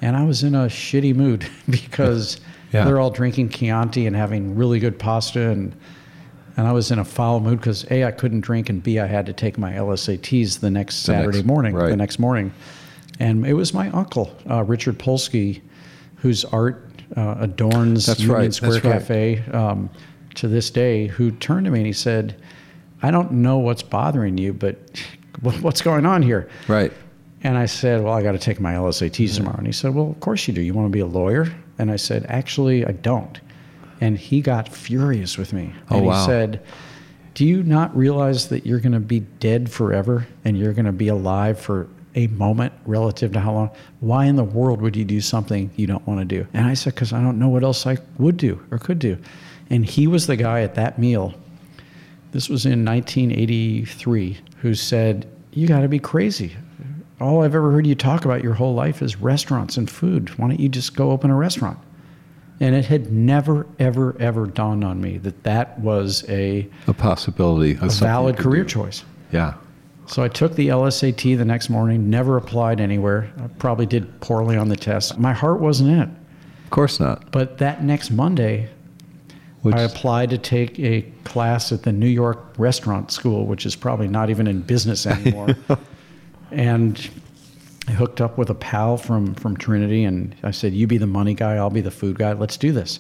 [0.02, 2.40] and I was in a shitty mood because
[2.72, 2.84] Yeah.
[2.86, 5.76] they're all drinking Chianti and having really good pasta, and
[6.58, 9.06] and I was in a foul mood because a I couldn't drink, and b I
[9.06, 11.74] had to take my LSATs the next The next- Saturday morning.
[11.76, 11.90] right.
[11.90, 12.52] The next morning,
[13.20, 15.62] and it was my uncle uh, Richard Polsky,
[16.18, 16.84] whose art
[17.16, 18.94] uh, adorns That's Union right, Square that's right.
[19.38, 19.90] Cafe um,
[20.36, 22.36] to this day, who turned to me and he said,
[23.02, 24.78] "I don't know what's bothering you, but
[25.62, 26.92] what's going on here?" Right.
[27.48, 30.10] And I said, "Well, I got to take my LSATs tomorrow." And he said, "Well,
[30.10, 30.62] of course you do.
[30.62, 33.40] You want to be a lawyer?" And I said, "Actually, I don't."
[34.02, 35.72] And he got furious with me.
[35.90, 36.20] Oh, and wow.
[36.20, 36.62] he said,
[37.36, 40.92] "Do you not realize that you're going to be dead forever and you're going to
[40.92, 43.70] be alive for a moment relative to how long?
[44.02, 46.74] Why in the world would you do something you don't want to do?" And I
[46.74, 49.18] said, "Because I don't know what else I would do or could do."
[49.70, 51.34] And he was the guy at that meal
[52.32, 56.56] this was in 1983, who said, You got to be crazy.
[57.20, 60.30] All I've ever heard you talk about your whole life is restaurants and food.
[60.38, 61.80] Why don't you just go open a restaurant?
[62.60, 67.78] And it had never, ever, ever dawned on me that that was a, A possibility.
[67.82, 68.70] a valid career do.
[68.70, 69.04] choice.
[69.32, 69.56] Yeah.
[70.06, 73.32] So I took the LSAT the next morning, never applied anywhere.
[73.44, 75.18] I probably did poorly on the test.
[75.18, 76.10] My heart wasn't in it.
[76.66, 77.32] Of course not.
[77.32, 78.70] But that next Monday,
[79.64, 83.76] Which, I applied to take a class at the New York Restaurant School, which is
[83.76, 85.50] probably not even in business anymore.
[86.52, 87.10] and
[87.88, 91.08] I hooked up with a pal from, from Trinity, and I said, You be the
[91.08, 93.00] money guy, I'll be the food guy, let's do this.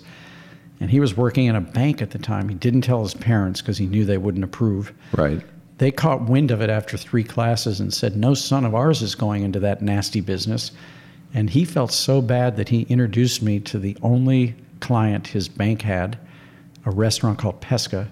[0.79, 2.49] And he was working in a bank at the time.
[2.49, 4.93] He didn't tell his parents because he knew they wouldn't approve.
[5.13, 5.41] right.
[5.79, 9.13] They caught wind of it after three classes and said, No son of ours is
[9.13, 10.71] going into that nasty business.
[11.33, 15.83] And he felt so bad that he introduced me to the only client his bank
[15.83, 16.17] had,
[16.85, 18.11] a restaurant called Pesca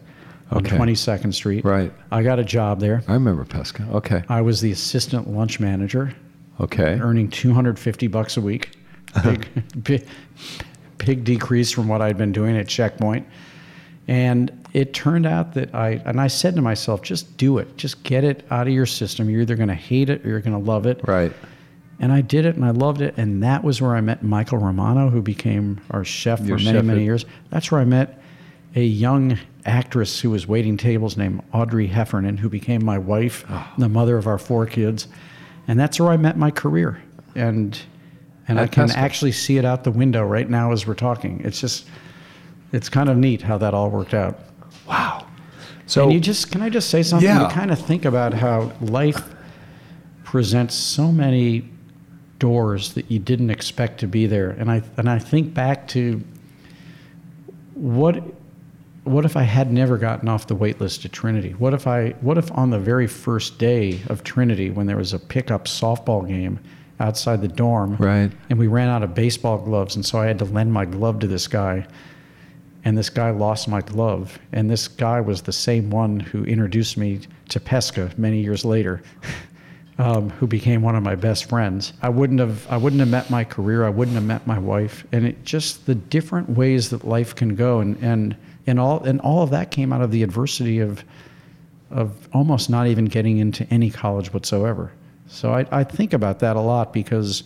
[0.56, 0.78] on Okay.
[0.78, 1.66] 22nd Street.
[1.66, 1.92] Right.
[2.12, 3.04] I got a job there.
[3.08, 3.86] I remember Pesca.
[3.94, 4.24] Okay.
[4.30, 6.14] I was the assistant lunch manager,
[6.60, 6.98] Okay.
[7.00, 8.72] earning 250 bucks a week.
[9.24, 9.48] Big,
[9.82, 10.06] big,
[10.98, 13.26] big decrease from what I'd been doing at Checkpoint.
[14.10, 17.78] And it turned out that I, and I said to myself, just do it.
[17.78, 19.30] Just get it out of your system.
[19.30, 21.00] You're either going to hate it or you're going to love it.
[21.08, 21.32] Right.
[22.02, 23.14] And I did it and I loved it.
[23.18, 26.78] And that was where I met Michael Romano, who became our chef Your for many,
[26.80, 27.26] chef many years.
[27.52, 28.22] That's where I met
[28.76, 33.74] a young actress who was waiting tables named Audrey Heffernan, who became my wife, Ah.
[33.78, 35.08] the mother of our four kids.
[35.68, 37.00] And that's where I met my career.
[37.36, 37.78] And
[38.48, 41.42] and I can actually see it out the window right now as we're talking.
[41.44, 41.88] It's just
[42.72, 44.40] it's kind of neat how that all worked out.
[44.88, 45.26] Wow.
[45.88, 47.28] So and you just can I just say something?
[47.28, 47.44] Yeah.
[47.44, 49.34] You kind of think about how life
[50.24, 51.68] presents so many
[52.38, 54.52] doors that you didn't expect to be there.
[54.52, 56.22] And I and I think back to
[57.74, 58.24] what
[59.06, 61.52] what if I had never gotten off the wait list at Trinity?
[61.52, 65.14] What if I what if on the very first day of Trinity when there was
[65.14, 66.60] a pickup softball game
[67.00, 68.32] outside the dorm Right.
[68.50, 71.20] and we ran out of baseball gloves and so I had to lend my glove
[71.20, 71.86] to this guy
[72.84, 76.98] and this guy lost my glove and this guy was the same one who introduced
[76.98, 79.02] me to pesca many years later
[80.00, 83.30] um, who became one of my best friends i wouldn't have i wouldn't have met
[83.30, 87.04] my career i wouldn't have met my wife and it just the different ways that
[87.06, 88.36] life can go and and
[88.68, 91.04] and all and all of that came out of the adversity of
[91.92, 94.92] of almost not even getting into any college whatsoever
[95.28, 97.44] so i, I think about that a lot because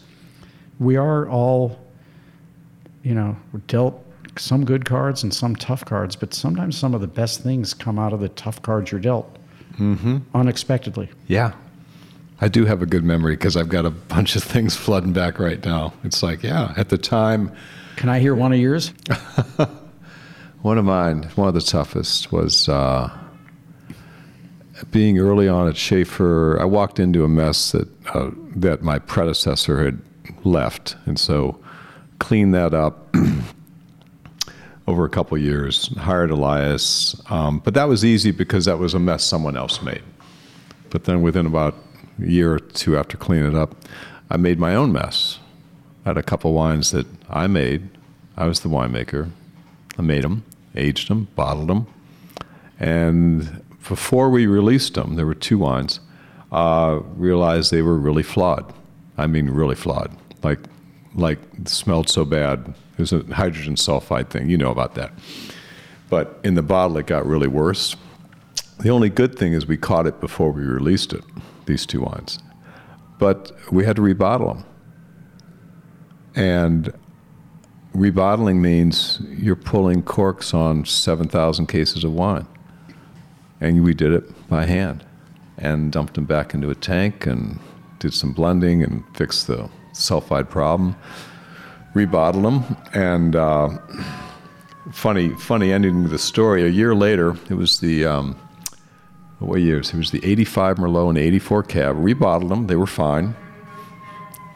[0.80, 1.78] we are all
[3.04, 4.06] you know, we're dealt
[4.38, 8.00] some good cards and some tough cards, but sometimes some of the best things come
[8.00, 9.38] out of the tough cards you're dealt
[9.74, 10.18] mm-hmm.
[10.34, 11.10] unexpectedly.
[11.28, 11.54] Yeah.
[12.42, 15.40] I do have a good memory because I've got a bunch of things flooding back
[15.40, 15.94] right now.
[16.04, 17.52] It's like, yeah, at the time,
[17.98, 18.94] Can I hear one of yours?
[20.62, 23.10] one of mine, one of the toughest was uh,
[24.92, 26.60] being early on at Shafer.
[26.60, 30.02] I walked into a mess that uh, that my predecessor had
[30.44, 31.60] left, and so
[32.20, 33.16] cleaned that up
[34.88, 35.96] over a couple years.
[35.98, 40.04] Hired Elias, um, but that was easy because that was a mess someone else made.
[40.90, 41.76] But then within about
[42.22, 43.76] a year or two after cleaning it up,
[44.30, 45.40] I made my own mess.
[46.06, 47.90] I had a couple wines that I made.
[48.36, 49.30] I was the winemaker.
[49.98, 51.88] I made them, aged them, bottled them,
[52.80, 56.00] and before we released them, there were two wines.
[56.52, 58.74] Uh, realized they were really flawed.
[59.18, 60.16] I mean, really flawed.
[60.44, 60.60] Like,
[61.14, 62.74] like smelled so bad.
[62.98, 64.50] It was a hydrogen sulfide thing.
[64.50, 65.12] You know about that.
[66.10, 67.96] But in the bottle, it got really worse.
[68.80, 71.24] The only good thing is we caught it before we released it.
[71.66, 72.40] These two wines,
[73.20, 74.66] but we had to rebottle them.
[76.36, 76.94] And
[77.96, 82.48] rebottling means you're pulling corks on 7,000 cases of wine.
[83.62, 85.06] And we did it by hand
[85.58, 87.60] and dumped them back into a tank and
[88.00, 90.96] did some blending and fixed the sulfide problem.
[91.94, 92.78] Rebottled them.
[92.94, 93.78] And uh,
[94.94, 96.64] funny, funny ending to the story.
[96.64, 98.06] A year later, it was the.
[98.06, 98.40] Um,
[99.40, 99.94] what years?
[99.94, 101.96] It was the 85 Merlot and the 84 Cab.
[101.96, 102.68] Rebottled them.
[102.68, 103.36] They were fine.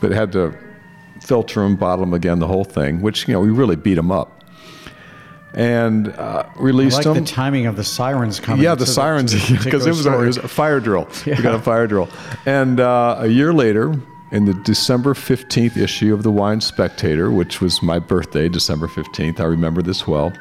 [0.02, 0.58] But had to
[1.24, 4.12] filter them, bottle them again, the whole thing, which, you know, we really beat them
[4.12, 4.44] up.
[5.56, 7.14] And uh, I released like them.
[7.16, 8.64] the timing of the sirens coming.
[8.64, 9.34] Yeah, the sirens,
[9.64, 11.08] because it, was a- it was a fire drill.
[11.26, 11.38] Yeah.
[11.38, 12.10] We got a fire drill.
[12.46, 13.94] And uh, a year later,
[14.32, 19.40] in the December 15th issue of the Wine Spectator, which was my birthday, December 15th,
[19.40, 20.34] I remember this well,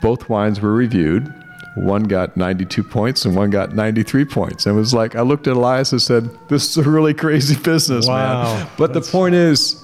[0.00, 1.32] both wines were reviewed.
[1.74, 4.66] One got 92 points and one got 93 points.
[4.66, 7.56] And it was like, I looked at Elias and said, This is a really crazy
[7.60, 8.44] business, Wow.
[8.44, 8.68] man.
[8.78, 9.83] But the point is,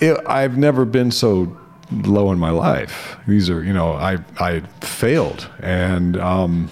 [0.00, 1.56] it, I've never been so
[1.90, 3.16] low in my life.
[3.26, 6.70] These are, you know, I I failed, and um,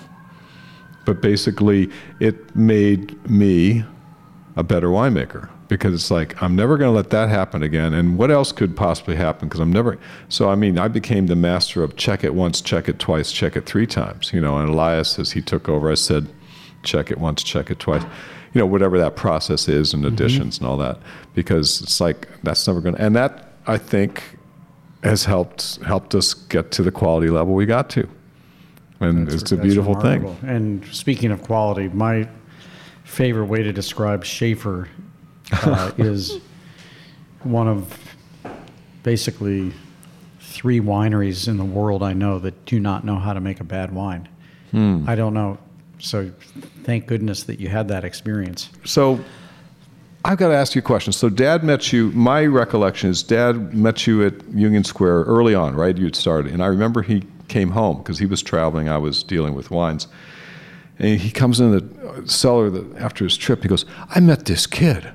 [1.04, 3.84] but basically, it made me
[4.56, 7.92] a better winemaker because it's like I'm never going to let that happen again.
[7.94, 9.48] And what else could possibly happen?
[9.48, 9.98] Because I'm never.
[10.28, 13.56] So I mean, I became the master of check it once, check it twice, check
[13.56, 14.32] it three times.
[14.32, 16.28] You know, and Elias, as he took over, I said,
[16.82, 18.04] check it once, check it twice.
[18.54, 20.98] You know, whatever that process is and additions and all that,
[21.34, 23.02] because it's like that's never going to.
[23.02, 24.22] And that I think
[25.02, 28.08] has helped helped us get to the quality level we got to.
[29.00, 30.36] And That's- it's a beautiful thing.
[30.42, 32.28] And speaking of quality, my
[33.02, 34.88] favorite way to describe Shafer
[35.52, 36.38] uh, is
[37.42, 37.98] one of
[39.02, 39.72] basically
[40.40, 43.64] three wineries in the world I know that do not know how to make a
[43.64, 44.28] bad wine.
[44.70, 45.04] Hmm.
[45.06, 45.58] I don't know.
[45.98, 46.30] So
[46.84, 48.68] thank goodness that you had that experience.
[48.84, 49.20] So
[50.24, 51.12] I've got to ask you a question.
[51.12, 52.10] So Dad met you.
[52.12, 55.96] My recollection is Dad met you at Union Square early on, right?
[55.96, 58.88] You'd started, and I remember he came home because he was traveling.
[58.88, 60.08] I was dealing with wines,
[60.98, 63.62] and he comes in the cellar the, after his trip.
[63.62, 65.12] He goes, "I met this kid.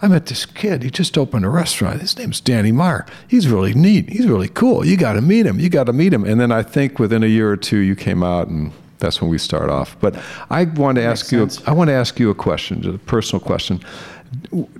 [0.00, 0.82] I met this kid.
[0.82, 2.00] He just opened a restaurant.
[2.00, 3.06] His name's Danny Meyer.
[3.26, 4.08] He's really neat.
[4.10, 4.84] He's really cool.
[4.84, 5.58] You got to meet him.
[5.58, 6.24] You got to meet him.
[6.24, 9.30] And then I think within a year or two, you came out, and that's when
[9.30, 9.96] we start off.
[10.00, 10.16] But
[10.50, 11.48] I want to ask you.
[11.66, 13.80] I want to ask you a question, a personal question.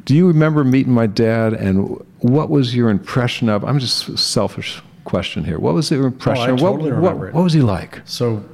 [0.05, 3.65] Do you remember meeting my dad, and what was your impression of?
[3.65, 5.59] I'm just selfish question here.
[5.59, 6.51] What was your impression?
[6.51, 7.35] Oh, I totally what, remember what, it.
[7.35, 8.01] what was he like?
[8.05, 8.45] So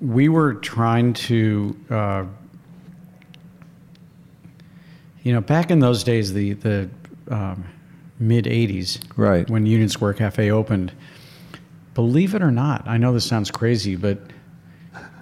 [0.00, 2.24] we were trying to, uh,
[5.22, 6.90] you know, back in those days, the the
[7.30, 7.64] um,
[8.18, 9.48] mid '80s, Right.
[9.48, 10.92] when Union Square Cafe opened.
[11.96, 14.18] Believe it or not, I know this sounds crazy, but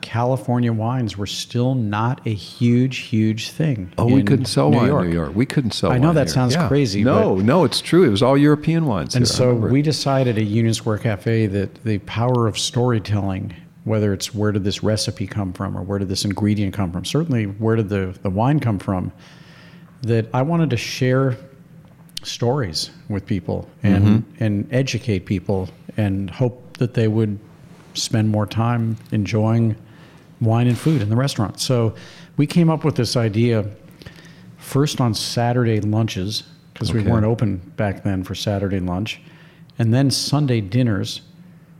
[0.00, 3.92] California wines were still not a huge, huge thing.
[3.96, 5.04] Oh, we couldn't sell New wine York.
[5.04, 5.34] in New York.
[5.36, 5.90] We couldn't sell.
[5.90, 6.00] Wine.
[6.00, 6.34] I know that here.
[6.34, 6.66] sounds Yeah.
[6.68, 8.02] crazy, No, no, it's true.
[8.04, 9.14] It was all European wines.
[9.14, 9.32] And here.
[9.32, 13.54] So we decided at Union Square Cafe that the power of storytelling,
[13.84, 17.04] whether it's where did this recipe come from or where did this ingredient come from,
[17.04, 19.12] certainly where did the, the wine come from,
[20.02, 21.36] that I wanted to share
[22.24, 24.44] stories with people and, Mm-hmm.
[24.44, 27.38] and educate people and hope that they would
[27.94, 29.76] spend more time enjoying
[30.40, 31.60] wine and food in the restaurant.
[31.60, 31.94] So
[32.36, 33.68] we came up with this idea
[34.58, 39.20] first on Saturday lunches because we weren't open back then for Saturday lunch,
[39.78, 41.20] and then Sunday dinners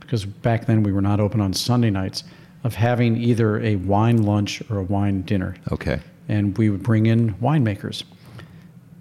[0.01, 2.23] because back then we were not open on Sunday nights
[2.63, 5.57] of having either a wine lunch or a wine dinner.
[5.73, 6.01] Okay.
[6.29, 8.05] And we would bring in winemakers.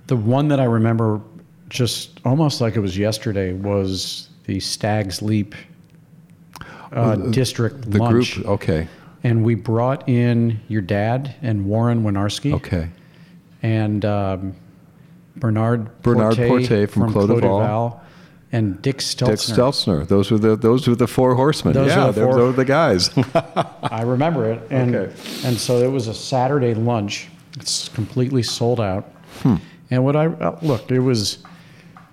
[0.08, 1.22] The one that I remember
[1.70, 5.56] just almost like it was yesterday was the Stag's Leap
[6.94, 8.36] uh, district The lunch.
[8.36, 8.48] group.
[8.48, 8.88] Okay.
[9.24, 12.90] And we brought in your dad and Warren Winiarski Okay.
[13.62, 14.56] and um,
[15.38, 18.02] Bernard Bernard Portet from Clos du Val.
[18.52, 19.28] And Dick Stelzner.
[19.30, 20.08] Dick Stelzner.
[20.08, 21.74] Those were the those were the four horsemen.
[21.74, 23.10] Those yeah, are the those were the guys.
[23.84, 24.62] I remember it.
[24.70, 25.14] And, Okay.
[25.44, 27.30] and so it was a Saturday lunch.
[27.58, 29.06] It's completely sold out.
[29.42, 29.56] Hmm.
[29.90, 31.40] And what I uh, look, it was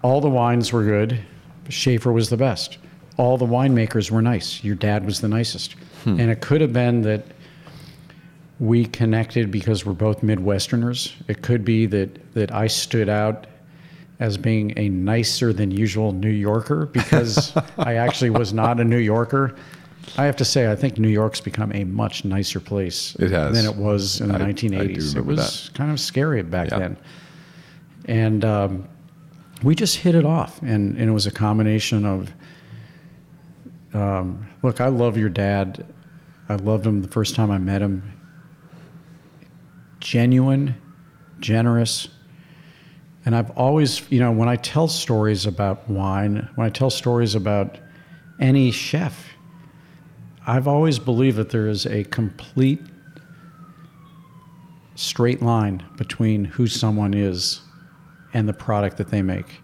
[0.03, 1.21] all the wines were good.
[1.69, 2.79] Shafer was the best.
[3.17, 4.63] All the winemakers were nice.
[4.65, 5.75] Your dad was the nicest.
[6.05, 6.19] Hmm.
[6.21, 7.25] And it could have been that
[8.59, 11.13] we connected because we're both Midwesterners.
[11.29, 13.47] It could be that that I stood out
[14.19, 18.99] as being a nicer than usual New Yorker because I actually was not a New
[18.99, 19.55] Yorker.
[20.19, 23.55] I have to say, I think New York's become a much nicer place It has.
[23.55, 25.15] than it was in the I- I 1980s.
[25.15, 26.79] it remember was kind of scary back Yeah.
[26.81, 26.97] then.
[28.07, 28.89] And um,
[29.63, 30.61] we just hit it off.
[30.63, 32.31] And, and it was a combination of
[33.93, 35.87] um, look, I love your dad.
[36.49, 38.03] I loved him the first time I met him.
[40.01, 40.75] Genuine,
[41.41, 42.09] generous.
[43.25, 47.35] And I've always, you know, when I tell stories about wine, when I tell stories
[47.35, 47.79] about
[48.41, 49.29] any chef,
[50.47, 52.81] I've always believed that there is a complete
[54.95, 57.61] straight line between who someone is
[58.33, 59.61] and the product that they make.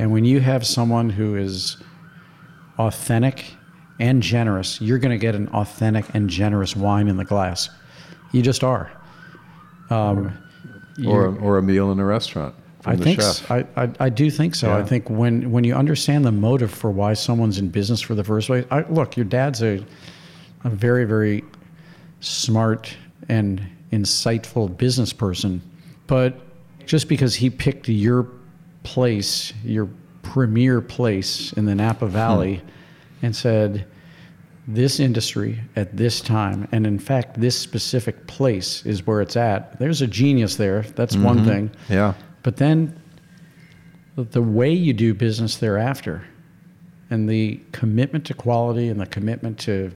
[0.00, 1.76] And when you have someone who is
[2.78, 3.44] authentic
[3.98, 7.70] and generous, you're going to get an authentic and generous wine in the glass.
[8.32, 8.90] You just are.
[9.90, 10.36] Um,
[11.06, 12.54] or or a meal in a restaurant.
[12.80, 13.50] From I the think chef.
[13.50, 14.72] I, do think so.
[14.72, 18.24] I think when when you understand the motive for why someone's in business for the
[18.24, 18.64] first place.
[18.70, 19.84] I, look, your dad's a
[20.64, 21.44] a very very
[22.20, 22.96] smart
[23.28, 25.62] and insightful business person,
[26.06, 26.40] but
[26.86, 28.28] just because he picked your
[28.82, 29.88] place, your
[30.22, 32.62] premier place in the Napa Valley,
[33.24, 33.86] and said,
[34.66, 39.78] this industry at this time, and in fact, this specific place is where it's at.
[39.78, 40.82] There's a genius there.
[40.82, 41.48] That's one mm-hmm.
[41.48, 41.70] thing.
[41.90, 42.14] Yeah.
[42.42, 42.98] But then
[44.16, 46.24] the- the way you do business thereafter
[47.10, 49.90] and the commitment to quality and the commitment to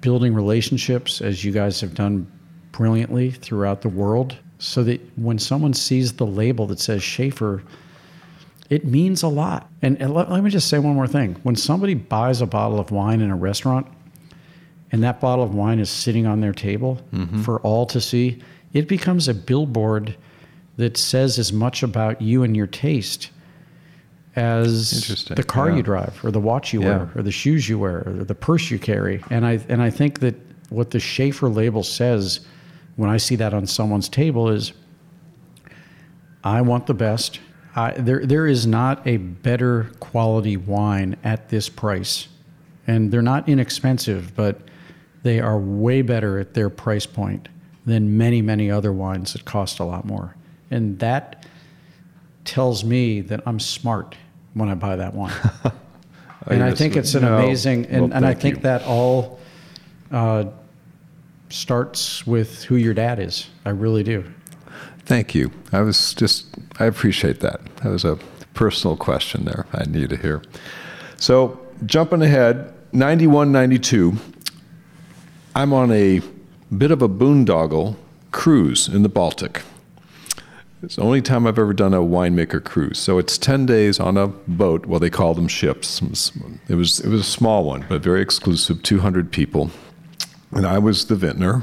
[0.00, 2.30] building relationships, as you guys have done
[2.70, 7.62] brilliantly throughout the world, so that when someone sees the label that says Shafer,
[8.68, 9.70] it means a lot.
[9.82, 11.36] And, and let, let me just say one more thing.
[11.42, 13.86] When somebody buys a bottle of wine in a restaurant
[14.92, 17.42] and that bottle of wine is sitting on their table mm-hmm.
[17.42, 18.42] for all to see,
[18.72, 20.16] it becomes a billboard
[20.76, 23.30] that says as much about you and your taste
[24.34, 25.76] as the car yeah.
[25.76, 26.88] you drive or the watch you Yeah.
[26.88, 29.22] wear or the shoes you wear or the purse you carry.
[29.30, 30.34] And I and I think that
[30.68, 32.40] what the Shafer label says
[32.96, 34.72] when I see that on someone's table is
[36.44, 37.40] I want the best.
[37.76, 42.28] I, there, there is not a better quality wine at this price.
[42.86, 44.60] And they're not inexpensive, but
[45.22, 47.48] they are way better at their price point
[47.84, 50.34] than many, many other wines that cost a lot more.
[50.70, 51.46] And that
[52.44, 54.16] tells me that I'm smart
[54.54, 55.34] when I buy that wine.
[56.48, 57.38] Uh, and I think uh, it's an No.
[57.38, 58.62] amazing, and, Well, and I think you.
[58.62, 59.40] that all
[60.12, 60.44] uh,
[61.48, 63.48] starts with who your dad is.
[63.64, 64.22] I really do.
[65.06, 65.52] Thank you.
[65.72, 66.46] I was just,
[66.78, 67.64] I appreciate that.
[67.76, 68.18] That was a
[68.54, 70.42] personal question there I need to hear.
[71.16, 74.16] So, jumping ahead, 91, 92,
[75.54, 76.20] I'm on a
[76.76, 77.96] bit of a boondoggle
[78.32, 79.62] cruise in the Baltic.
[80.82, 82.98] It's the only time I've ever done a winemaker cruise.
[82.98, 84.86] So it's 10 days on a boat.
[84.86, 86.02] Well, they call them ships.
[86.68, 89.70] It was, it was a small one, but very exclusive, 200 people.
[90.50, 91.62] And I was the vintner.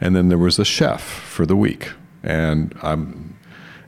[0.00, 1.90] And then there was a chef for the week.
[2.22, 3.36] And, I'm,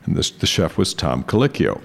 [0.05, 1.81] and this, the chef was Tom Colicchio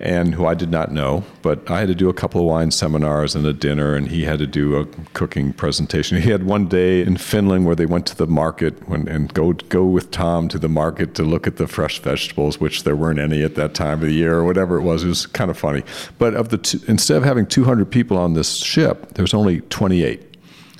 [0.00, 2.70] and who I did not know, but I had to do a couple of wine
[2.70, 6.20] seminars and a dinner, and he had to do a cooking presentation.
[6.22, 9.54] He had one day in Finland where they went to the market when, and go
[9.54, 13.18] go with Tom to the market to look at the fresh vegetables, which there weren't
[13.18, 15.02] any at that time of the year or whatever it was.
[15.02, 15.82] It was kind of funny.
[16.18, 20.36] But of the instead of having 200 people on this ship, there was only 28,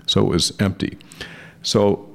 [0.07, 0.97] so it was empty.
[1.63, 2.08] So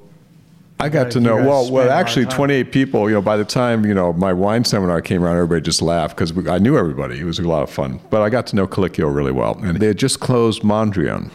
[0.79, 1.37] I got to know.
[1.37, 3.09] Well, well, actually, 28 people.
[3.09, 6.17] You know, by the time you know my wine seminar came around, everybody just laughed
[6.17, 7.19] because I knew everybody.
[7.19, 7.99] It was a lot of fun.
[8.09, 11.31] But I got to know Colicchio really well, and they had just closed Mondrian.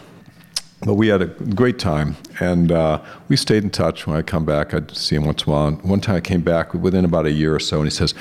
[0.83, 4.07] But we had a great time, and uh, we stayed in touch.
[4.07, 5.73] When I come back, I'd see him once in a while.
[5.73, 8.15] One time I came back within about a year or so, and he says,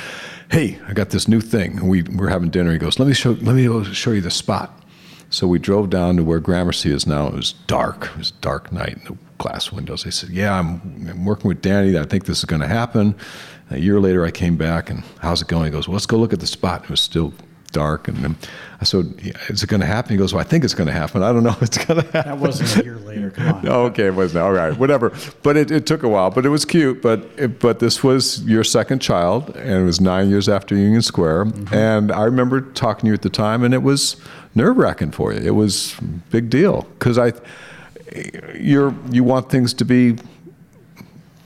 [0.50, 2.72] "Hey, I got this new thing." And we were having dinner.
[2.72, 3.32] He goes, "Let me show.
[3.42, 4.74] Let me show you the spot."
[5.30, 7.28] So we drove down to where Gramercy is now.
[7.28, 8.12] It was dark.
[8.14, 8.98] It was a dark night
[9.38, 10.04] glass windows.
[10.04, 11.98] They said, "Yeah, I'm, I'm working with Danny.
[11.98, 13.16] I think this is going to happen."
[13.70, 15.66] A year later, I came back and how's it going?
[15.66, 17.34] He goes, well, "Let's go look at the spot." It was still
[17.72, 18.36] dark, and then
[18.80, 19.14] I said,
[19.50, 21.22] "Is it going to happen?" He goes, "Well, I think it's going to happen.
[21.22, 23.32] I don't know if it's going to happen." That wasn't a year later.
[23.32, 23.68] Come on.
[23.68, 24.44] oh, okay, it wasn't.
[24.44, 25.12] All right, whatever.
[25.44, 26.30] But it, it took a while.
[26.30, 27.02] But it was cute.
[27.02, 31.02] But it, but this was your second child, and it was nine years after Union
[31.02, 31.46] Square.
[31.46, 31.74] Mm-hmm.
[31.74, 34.16] And I remember talking to you at the time, and it was
[34.56, 35.40] nerve wracking for you.
[35.40, 35.96] It was
[36.30, 37.34] big deal because I
[38.56, 40.18] you're you want things to be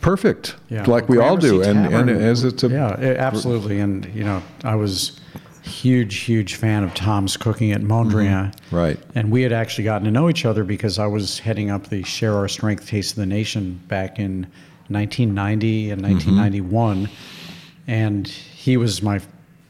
[0.01, 0.83] perfect, yeah.
[0.85, 3.79] like we all do, and, and as it's a yeah, absolutely.
[3.79, 5.19] And you know, I was
[5.63, 8.51] huge, huge fan of Tom's cooking at Mondrian.
[8.51, 8.75] Mm-hmm.
[8.75, 8.99] Right.
[9.15, 12.03] And we had actually gotten to know each other because I was heading up the
[12.03, 14.47] Share Our Strength Taste of the Nation back in
[14.87, 17.91] 1990 and 1991, mm-hmm.
[17.91, 19.21] and he was my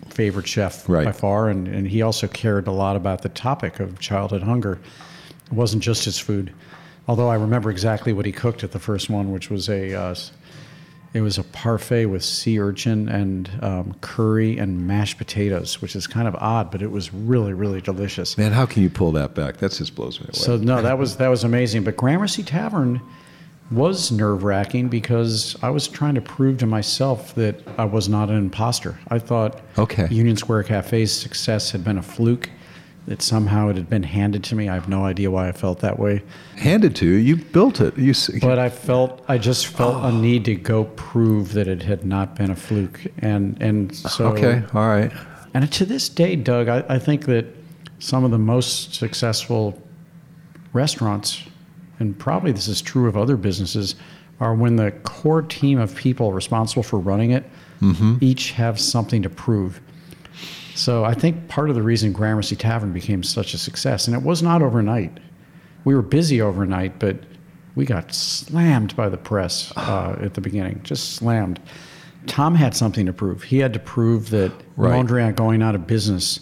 [0.09, 1.05] favorite chef right.
[1.05, 4.79] by far, and, and he also cared a lot about the topic of childhood hunger.
[5.45, 6.53] It wasn't just his food.
[7.11, 10.15] Although I remember exactly what he cooked at the first one, which was a uh,
[11.13, 16.07] it was a parfait with sea urchin and um, curry and mashed potatoes, which is
[16.07, 18.37] kind of odd, but it was really, really delicious.
[18.37, 19.57] Man, how can you pull that back?
[19.57, 20.39] That just blows me away.
[20.39, 21.83] So no, that was that was amazing.
[21.83, 23.01] But Gramercy Tavern
[23.71, 28.29] was nerve wracking because I was trying to prove to myself that I was not
[28.29, 28.97] an imposter.
[29.09, 30.07] I thought okay.
[30.09, 32.49] Union Square Cafe's success had been a fluke
[33.07, 34.69] that somehow it had been handed to me.
[34.69, 36.21] I have no idea why I felt that way.
[36.57, 37.15] Handed to you?
[37.15, 37.97] You built it.
[37.97, 38.13] You.
[38.13, 38.39] See.
[38.39, 40.07] But I felt I just felt oh.
[40.07, 44.27] a need to go prove that it had not been a fluke, and and so
[44.27, 45.11] okay, all right.
[45.53, 47.45] And to this day, Doug, I, I think that
[47.99, 49.81] some of the most successful
[50.73, 51.43] restaurants,
[51.99, 53.95] and probably this is true of other businesses,
[54.39, 57.43] are when the core team of people responsible for running it
[57.81, 58.17] mm-hmm.
[58.21, 59.81] each have something to prove.
[60.81, 64.23] So I think part of the reason Gramercy Tavern became such a success, and it
[64.23, 65.19] was not overnight.
[65.83, 67.17] We were busy overnight, but
[67.75, 71.59] we got slammed by the press uh, at the beginning, just slammed.
[72.25, 73.43] Tom had something to prove.
[73.43, 75.05] He had to prove that right.
[75.05, 76.39] Mondrian going out of business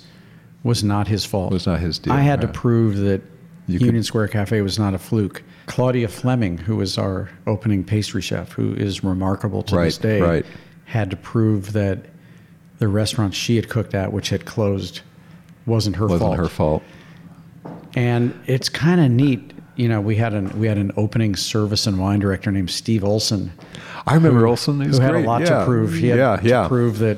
[0.63, 1.51] was not his fault.
[1.51, 2.13] Was not his deal.
[2.13, 2.53] I had right.
[2.53, 3.21] to prove that
[3.67, 4.05] you Union could...
[4.05, 5.43] Square Cafe was not a fluke.
[5.65, 10.43] Claudia Fleming, who was our opening pastry chef, who is remarkable to right, this day,
[10.85, 12.05] had to prove that
[12.79, 15.01] the restaurant she had cooked at, which had closed,
[15.65, 16.39] wasn't her wasn't fault.
[16.39, 16.83] Wasn't her fault.
[17.95, 19.51] And it's kind of neat.
[19.75, 23.03] You know, we had an we had an opening service and wine director named Steve
[23.03, 23.51] Olson.
[24.05, 24.81] I remember who, Olson.
[24.81, 25.23] who had great.
[25.23, 25.59] a lot yeah.
[25.59, 25.93] to prove.
[25.93, 26.67] He had yeah, to yeah.
[26.67, 27.17] prove that,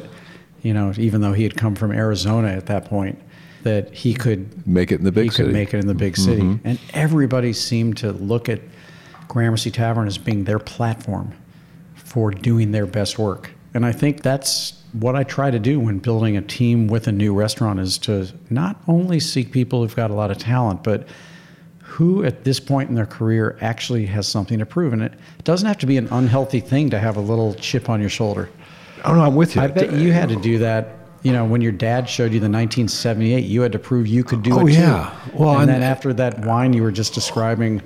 [0.61, 3.19] you know, even though he had come from Arizona at that point,
[3.63, 5.43] that he could make it in the big he city.
[5.47, 6.41] could make it in the big city.
[6.41, 6.67] Mm-hmm.
[6.67, 8.61] And everybody seemed to look at
[9.27, 11.33] Gramercy Tavern as being their platform
[11.95, 13.51] for doing their best work.
[13.73, 17.11] And I think that's what I try to do when building a team with a
[17.11, 21.07] new restaurant is to not only seek people who've got a lot of talent, but
[21.79, 24.93] who at this point in their career actually has something to prove.
[24.93, 25.13] And it
[25.43, 28.49] doesn't have to be an unhealthy thing to have a little chip on your shoulder.
[29.03, 29.61] Oh, no, I'm with you.
[29.61, 30.95] I bet you had to do that.
[31.23, 34.41] You know, when your dad showed you the 1978, you had to prove you could
[34.41, 34.79] do oh, it too.
[34.79, 35.15] yeah.
[35.33, 37.81] Well, and, and then after that wine you were just describing.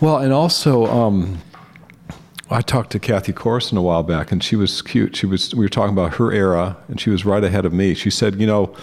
[0.00, 1.38] Well, and also, um,
[2.48, 5.16] I talked to Kathy Corison a while back, and she was cute.
[5.16, 7.94] She was we were talking about her era, and she was right ahead of me.
[7.94, 8.74] She said, you know,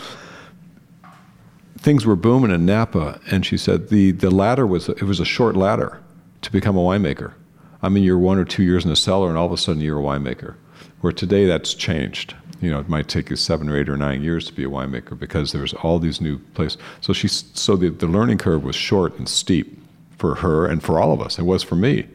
[1.78, 5.26] things were booming in Napa, and she said the the ladder was it was a
[5.26, 6.02] short ladder
[6.42, 7.34] to become a winemaker.
[7.82, 9.82] I mean, you're one or two years in the cellar, and all of a sudden
[9.82, 10.56] you're a winemaker.
[11.00, 12.36] Where today that's changed.
[12.60, 14.70] You know, it might take you seven or eight or nine years to be a
[14.70, 16.78] winemaker because there's all these new places.
[17.02, 19.82] So she's so the, the learning curve was short and steep
[20.18, 21.40] for her and for all of us.
[21.40, 22.08] It was for me,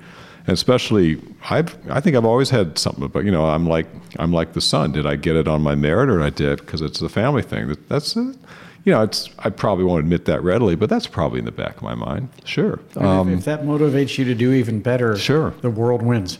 [0.48, 1.20] especially
[1.50, 3.08] I've I think I've always had something.
[3.08, 3.86] But you know, I'm like
[4.18, 4.92] I'm like the son.
[4.92, 7.76] Did I get it on my merit or I did because it's a family thing?
[7.88, 11.52] That's you know, it's I probably won't admit that readily, but that's probably in the
[11.52, 12.30] back of my mind.
[12.44, 12.80] Sure.
[12.96, 16.38] Um, if, if, that motivates you to do even better, sure, the world wins.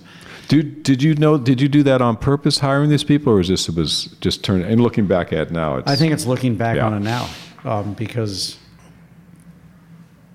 [0.49, 1.37] Did, did you know?
[1.37, 4.67] Did you do that on purpose, hiring these people, or is this was just turning?
[4.67, 6.87] And looking back at now, I think it's looking back yeah.
[6.87, 7.29] on it now,
[7.65, 8.57] um, because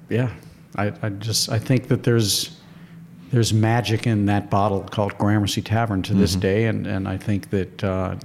[0.10, 0.32] yeah,
[0.76, 2.60] I, I just I think that there's
[3.34, 6.22] there's magic in that bottle called Gramercy Tavern to mm-hmm.
[6.22, 7.84] this day, and and I think that.
[7.84, 8.16] Uh,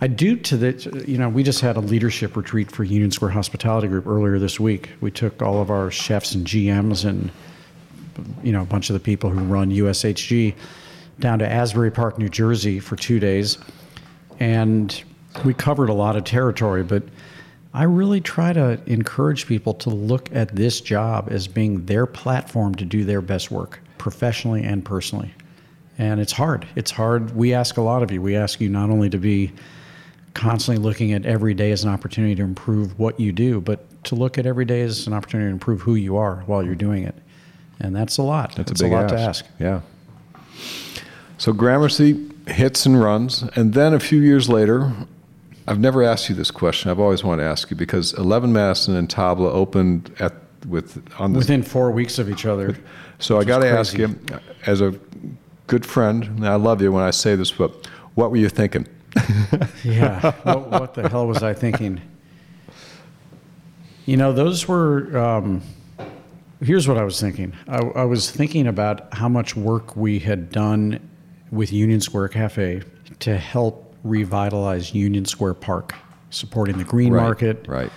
[0.00, 3.30] I do to the, you know, we just had a leadership retreat for Union Square
[3.30, 4.90] Hospitality Group earlier this week.
[5.00, 7.30] We took all of our chefs and GMs and,
[8.42, 10.56] you know, a bunch of the people who run USHG
[11.20, 13.58] down to Asbury Park, New Jersey for two days.
[14.40, 15.00] And
[15.44, 17.04] we covered a lot of territory, but
[17.72, 22.74] I really try to encourage people to look at this job as being their platform
[22.74, 25.32] to do their best work professionally and personally.
[25.96, 26.66] And it's hard.
[26.74, 27.36] It's hard.
[27.36, 28.20] We ask a lot of you.
[28.20, 29.52] We ask you not only to be
[30.34, 34.16] constantly looking at every day as an opportunity to improve what you do, but to
[34.16, 37.04] look at every day as an opportunity to improve who you are while you're doing
[37.04, 37.14] it.
[37.78, 38.56] And that's a lot.
[38.56, 39.14] That's, that's a, big a lot ask.
[39.14, 39.44] to ask.
[39.60, 39.80] Yeah.
[41.38, 44.92] So Gramercy hits and runs, and then a few years later,
[45.68, 46.90] I've never asked you this question.
[46.90, 50.34] I've always wanted to ask you because Eleven Madison and Tabla opened at
[50.66, 52.76] with on within four weeks of each other.
[53.18, 54.18] So I got to ask you,
[54.66, 54.98] as a
[55.68, 57.86] good friend, and I love you when I say this, but
[58.16, 58.84] what were you thinking?
[59.84, 62.00] yeah, what, what, the hell was I thinking?
[64.06, 65.16] You know, those were.
[65.16, 65.62] Um,
[66.62, 67.52] here's what I was thinking.
[67.68, 70.98] I, I was thinking about how much work we had done
[71.50, 72.82] with Union Square Cafe
[73.20, 75.94] to help revitalize Union Square Park,
[76.30, 77.66] supporting the green right, market.
[77.68, 77.92] Right.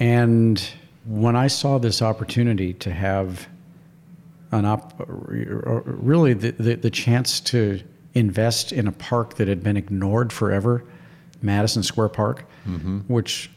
[0.00, 0.62] And
[1.08, 3.48] when I saw this opportunity to have
[4.52, 7.80] an op, really the, the, the chance to
[8.14, 10.84] invest in a park that had been ignored forever,
[11.40, 12.98] Madison Square Park, mm-hmm.
[13.00, 13.50] which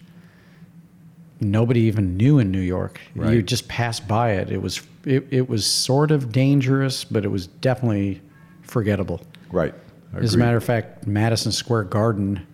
[1.41, 3.02] nobody even knew in New York.
[3.16, 3.34] Right.
[3.34, 4.49] You just passed by it.
[4.49, 8.22] It was it, it was sort of dangerous, but it was definitely
[8.62, 9.22] forgettable.
[9.52, 9.74] Right.
[10.14, 12.45] As a matter of fact, Madison Square Garden,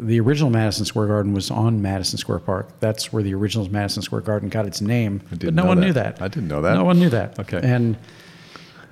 [0.00, 2.80] the original Madison Square Garden was on Madison Square Park.
[2.80, 5.20] That's where the original Madison Square Garden got its name.
[5.30, 5.86] but no one that.
[5.86, 6.22] knew that.
[6.22, 6.74] I didn't know that.
[6.74, 7.38] No one knew that.
[7.38, 7.60] Okay.
[7.62, 7.96] And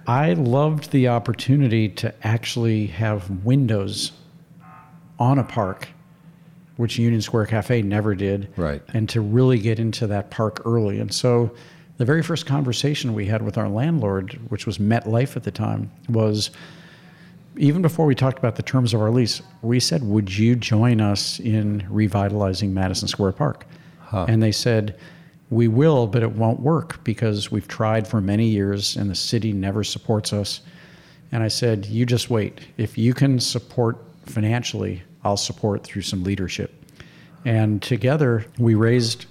[0.07, 4.13] I loved the opportunity to actually have windows
[5.19, 5.89] on a park,
[6.77, 8.49] which Union Square Cafe never did.
[8.57, 8.83] Right.
[8.95, 11.01] And to really get into that park early.
[11.01, 11.53] And so
[11.99, 15.91] the very first conversation we had with our landlord, which was MetLife at the time,
[16.09, 16.51] was
[17.57, 21.01] even before we talked about the terms of our lease, we said, Would you join
[21.01, 23.67] us in revitalizing Madison Square Park?
[24.01, 24.27] Huh.
[24.29, 24.99] And they said,
[25.51, 29.53] We will, but it won't work because we've tried for many years and the city
[29.53, 30.61] never supports us.
[31.31, 32.61] And I said, You just wait.
[32.79, 36.73] If you can support financially, I'll support through some leadership.
[37.45, 39.27] And together we raised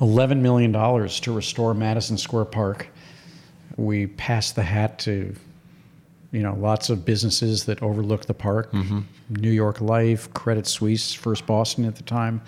[0.00, 2.88] $11 million to restore Madison Square Park.
[3.76, 5.34] We passed the hat to,
[6.34, 8.72] you know, lots of businesses that overlook the park.
[8.72, 9.00] Mm-hmm.
[9.30, 12.42] New York Life, Credit Suisse, First Boston at the time.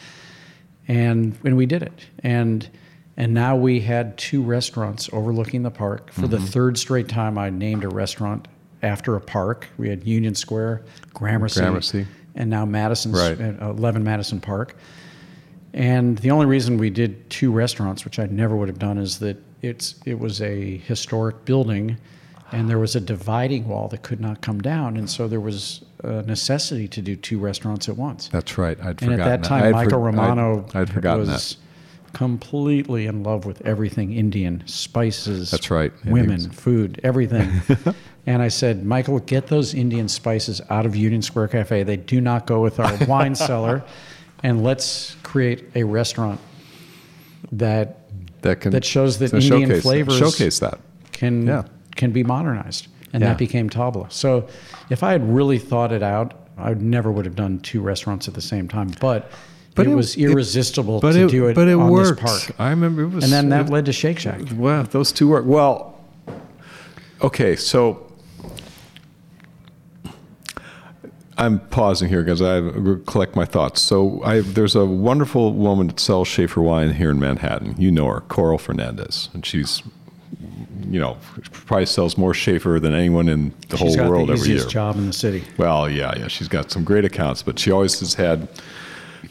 [0.88, 1.92] And, and we did it.
[2.18, 2.68] And,
[3.16, 6.12] and now we had two restaurants overlooking the park.
[6.12, 6.30] For mm-hmm.
[6.30, 8.48] the third straight time, I named a restaurant
[8.82, 9.68] after a park.
[9.78, 10.82] We had Union Square,
[11.14, 12.06] Gramercy, Gramercy.
[12.34, 13.38] and now Madison, right.
[13.38, 14.76] 11 Madison Park.
[15.72, 19.20] And the only reason we did two restaurants, which I never would have done, is
[19.20, 21.98] that it's it was a historic building,
[22.52, 25.84] and there was a dividing wall that could not come down, and so there was
[26.02, 28.28] a necessity to do two restaurants at once.
[28.28, 28.78] That's right.
[28.80, 29.72] I'd and forgotten at that time, that.
[29.72, 31.56] Michael for, Romano I'd, I'd was that.
[32.12, 35.50] completely in love with everything Indian, spices.
[35.50, 35.92] That's right.
[36.04, 36.54] Women, Indians.
[36.54, 37.50] food, everything.
[38.26, 41.82] and I said, Michael, get those Indian spices out of Union Square Cafe.
[41.82, 43.84] They do not go with our wine cellar
[44.42, 46.40] and let's create a restaurant
[47.52, 48.00] that
[48.42, 50.30] that can that shows that Indian showcase flavors that.
[50.30, 50.78] showcase that
[51.12, 51.64] can yeah.
[51.96, 53.30] Can be modernized, and yeah.
[53.30, 54.12] that became Tabla.
[54.12, 54.48] So,
[54.90, 58.34] if I had really thought it out, I never would have done two restaurants at
[58.34, 58.92] the same time.
[59.00, 59.30] But
[59.74, 62.22] but it, it was irresistible it, but to it, do it but it on worked.
[62.22, 62.60] this park.
[62.60, 64.40] I remember it was, and then that led to Shake Shack.
[64.54, 65.44] Well, those two work.
[65.46, 65.98] Well,
[67.22, 68.06] okay, so
[71.38, 72.60] I'm pausing here because I
[73.10, 73.82] collect my thoughts.
[73.82, 77.74] So I, there's a wonderful woman that sells Shafer wine here in Manhattan.
[77.78, 79.82] You know her, Coral Fernandez, and she's
[80.90, 81.16] you know,
[81.52, 84.64] probably sells more Shafer than anyone in the She's whole world the every year.
[84.66, 85.44] job in the city.
[85.58, 88.48] Well, yeah, yeah, she's got some great accounts, but she always has had,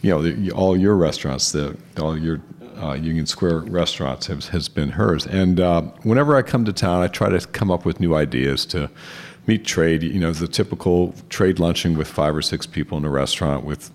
[0.01, 2.41] you know, the, all your restaurants, the all your
[2.81, 5.25] uh, Union Square restaurants has, has been hers.
[5.25, 8.65] And uh, whenever I come to town, I try to come up with new ideas
[8.67, 8.89] to
[9.47, 10.03] meet trade.
[10.03, 13.91] You know, the typical trade luncheon with five or six people in a restaurant with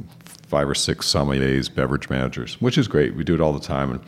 [0.46, 3.14] five or six sommeliers, beverage managers, which is great.
[3.14, 3.92] We do it all the time.
[3.92, 4.00] And,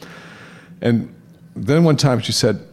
[0.81, 1.15] and
[1.55, 2.67] then one time she said,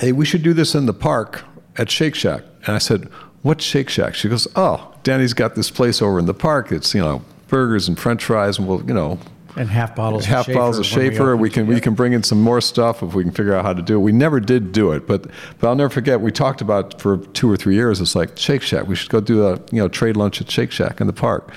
[0.00, 1.44] "Hey, we should do this in the park
[1.76, 3.08] at Shake Shack." And I said,
[3.42, 6.72] "What's Shake Shack?" She goes, "Oh, Danny's got this place over in the park.
[6.72, 9.18] It's you know burgers and French fries, and we'll you know."
[9.58, 12.22] And half bottles half of bottles of Shafer we We, can we can bring in
[12.22, 14.00] some more stuff if we can figure out how to do it.
[14.00, 15.26] We never did do it, but
[15.58, 16.20] but I'll never forget.
[16.20, 18.00] We talked about for two or three years.
[18.02, 18.86] It's like Shake Shack.
[18.86, 21.50] We should go do a you know trade lunch at Shake Shack in the park,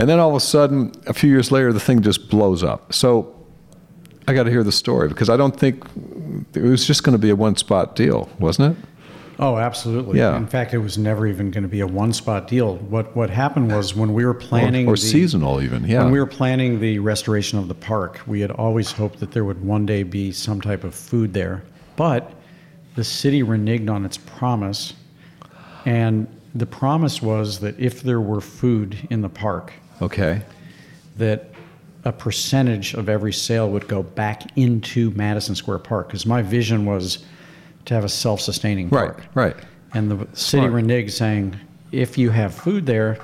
[0.00, 2.92] and then all of a sudden, a few years later, the thing just blows up.
[2.92, 3.33] So
[4.26, 5.84] I got to hear the story because I don't think
[6.54, 8.88] it was just going to be a one spot deal, wasn't it?
[9.38, 10.18] Oh, absolutely.
[10.18, 10.36] Yeah.
[10.36, 12.76] In fact, it was never even going to be a one-spot deal.
[12.76, 15.84] What what happened was when we were planning or, or the, seasonal even.
[15.84, 16.04] Yeah.
[16.04, 19.44] When we were planning the restoration of the park, we had always hoped that there
[19.44, 21.64] would one day be some type of food there.
[21.96, 22.32] But
[22.94, 24.94] the city reneged on its promise,
[25.84, 30.42] and the promise was that if there were food in the park, okay.
[31.16, 31.50] that
[32.04, 36.08] a percentage of every sale would go back into Madison Square Park.
[36.08, 37.24] Because my vision was
[37.86, 39.24] to have a self-sustaining park.
[39.34, 39.54] Right.
[39.54, 39.64] right.
[39.94, 40.84] And the city Smart.
[40.84, 41.58] reneged saying,
[41.92, 43.18] if you have food there,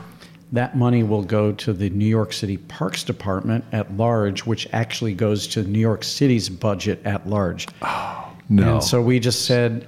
[0.53, 5.15] that money will go to the New York City Parks Department at large, which actually
[5.15, 7.69] goes to New York City's budget at large.
[7.83, 8.75] Oh, No.
[8.75, 9.87] And so we just said,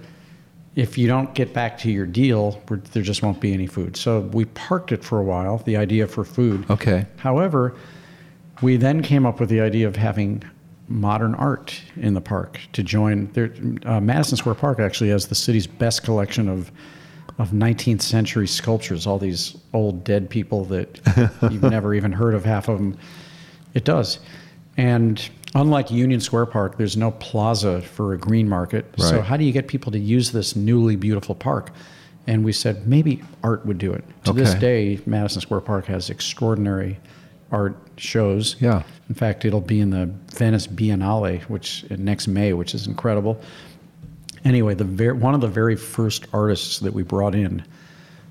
[0.75, 2.63] if you don't get back to your deal,
[2.93, 3.97] there just won't be any food.
[3.97, 6.69] So we parked it for a while, the idea for food.
[6.71, 7.07] okay.
[7.17, 7.75] However,
[8.63, 10.43] we then came up with the idea of having
[10.89, 13.31] modern art in the park to join.
[13.33, 13.53] There,
[13.85, 16.71] uh, Madison Square Park actually has the city's best collection of
[17.39, 19.07] of 19th century sculptures.
[19.07, 21.01] All these old dead people that
[21.51, 22.97] you've never even heard of half of them.
[23.75, 24.19] It does,
[24.77, 28.87] and unlike Union Square Park, there's no plaza for a green market.
[28.99, 31.71] So how do you get people to use this newly beautiful park?
[32.27, 34.05] And we said maybe art would do it.
[34.25, 36.99] To this day, Madison Square Park has extraordinary
[37.53, 38.57] art shows.
[38.59, 38.83] Yeah.
[39.09, 43.41] In fact, it'll be in the Venice Biennale, which uh, next May, which is incredible.
[44.45, 47.65] Anyway, the ver- one of the very first artists that we brought in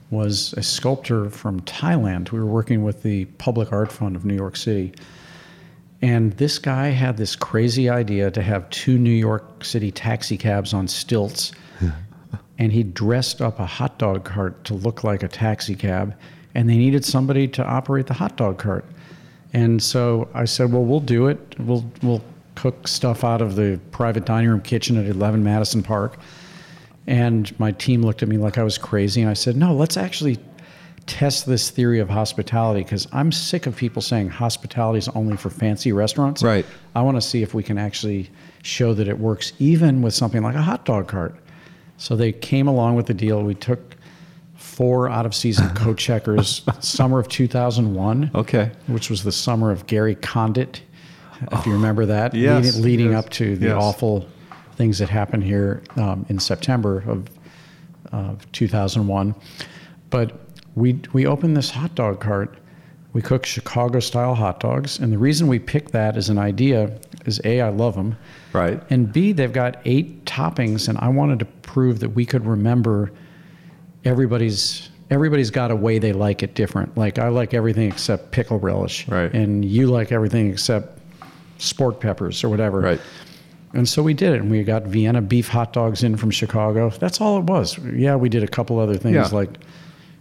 [0.09, 2.31] was a sculptor from Thailand.
[2.31, 4.93] We were working with the Public Art Fund of New York City.
[6.01, 10.73] And this guy had this crazy idea to have two New York City taxi cabs
[10.73, 11.53] on stilts.
[12.57, 16.15] and he dressed up a hot dog cart to look like a taxi cab.
[16.55, 18.83] And they needed somebody to operate the hot dog cart.
[19.53, 21.55] And so I said, "Well, we'll do it.
[21.59, 22.23] We'll we'll
[22.55, 26.17] cook stuff out of the private dining room kitchen at 11 Madison Park."
[27.07, 29.97] And my team looked at me like I was crazy, and I said, "No, let's
[29.97, 30.37] actually
[31.07, 35.49] test this theory of hospitality because I'm sick of people saying hospitality is only for
[35.49, 36.43] fancy restaurants.
[36.43, 36.65] Right.
[36.95, 38.29] I want to see if we can actually
[38.61, 41.35] show that it works even with something like a hot dog cart."
[41.97, 43.43] So they came along with the deal.
[43.43, 43.95] We took
[44.65, 48.71] four out of season co checkers summer of 2001 Okay.
[48.87, 50.81] which was the summer of Gary Condit,
[51.51, 53.75] if you remember that, Yes, leading, leading yes, up to the yes.
[53.75, 54.27] awful
[54.75, 57.27] things that happened here um, in September of
[58.11, 59.33] uh, 2001.
[60.09, 60.39] But
[60.75, 62.57] we we opened this hot dog cart.
[63.13, 66.97] We cook Chicago style hot dogs, and the reason we picked that as an idea
[67.25, 68.15] is a I love them,
[68.53, 68.81] Right.
[68.89, 73.11] and b they've got eight toppings, and I wanted to prove that we could remember
[74.05, 76.95] everybody's everybody's got a way they like it different.
[76.97, 79.33] Like I like everything except pickle relish, Right.
[79.33, 80.99] And you like everything except
[81.57, 83.01] sport peppers or whatever, Right.
[83.73, 86.89] And so we did it, and we got Vienna beef hot dogs in from Chicago.
[86.89, 87.77] That's all it was.
[87.93, 89.27] Yeah, we did a couple other things Yeah.
[89.31, 89.59] like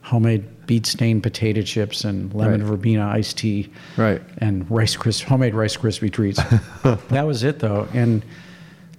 [0.03, 2.69] homemade beet stained potato chips and lemon Right.
[2.71, 4.23] verbena iced tea, Right.
[4.39, 6.41] and rice crisp homemade rice crispy treats.
[7.09, 8.23] that was it though, and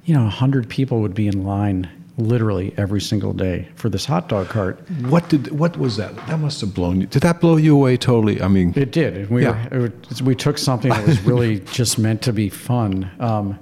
[0.06, 1.88] you know, hundred people would be in line
[2.22, 4.80] literally every single day for this hot dog cart.
[5.02, 6.16] What did what was that?
[6.28, 7.08] That must have blown you.
[7.08, 8.42] Did that blow you away totally?
[8.42, 9.30] I mean, It did.
[9.30, 9.68] We, Yeah.
[9.72, 13.10] were, it we took something that was really just meant to be fun.
[13.20, 13.60] Um,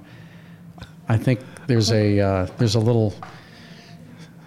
[1.08, 3.14] I think there's a uh, there's a little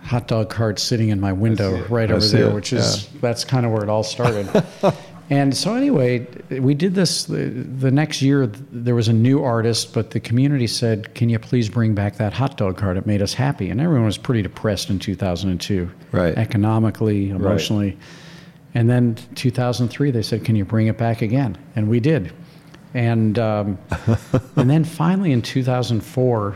[0.03, 3.43] hot dog cart sitting in my window right I over there, it, which is that's
[3.45, 4.47] kind of where it all started.
[5.29, 8.47] and so anyway, we did this the, the next year.
[8.47, 12.33] There was a new artist, but the community said, "Can you please bring back that
[12.33, 16.37] hot dog cart?" It made us happy, and everyone was pretty depressed in 2002, Right.
[16.37, 17.97] Economically, emotionally.
[18.75, 22.33] And then 2003, they said, "Can you bring it back again?" And we did.
[22.93, 23.77] And um,
[24.55, 26.55] and then finally in 2004,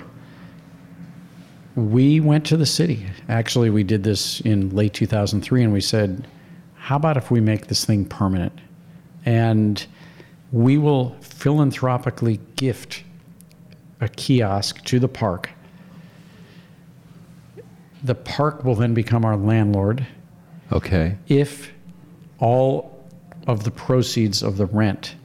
[1.75, 3.05] we went to the city.
[3.29, 6.27] Actually, we did this in late 2003, and we said,
[6.87, 8.53] "How about if we make this thing permanent?"
[9.25, 9.85] And
[10.53, 13.03] we will philanthropically gift
[13.99, 15.49] a kiosk to the park.
[18.01, 20.07] The park will then become our landlord
[20.71, 21.17] Okay.
[21.27, 21.73] if
[22.39, 22.97] all
[23.47, 25.15] of the proceeds of the rent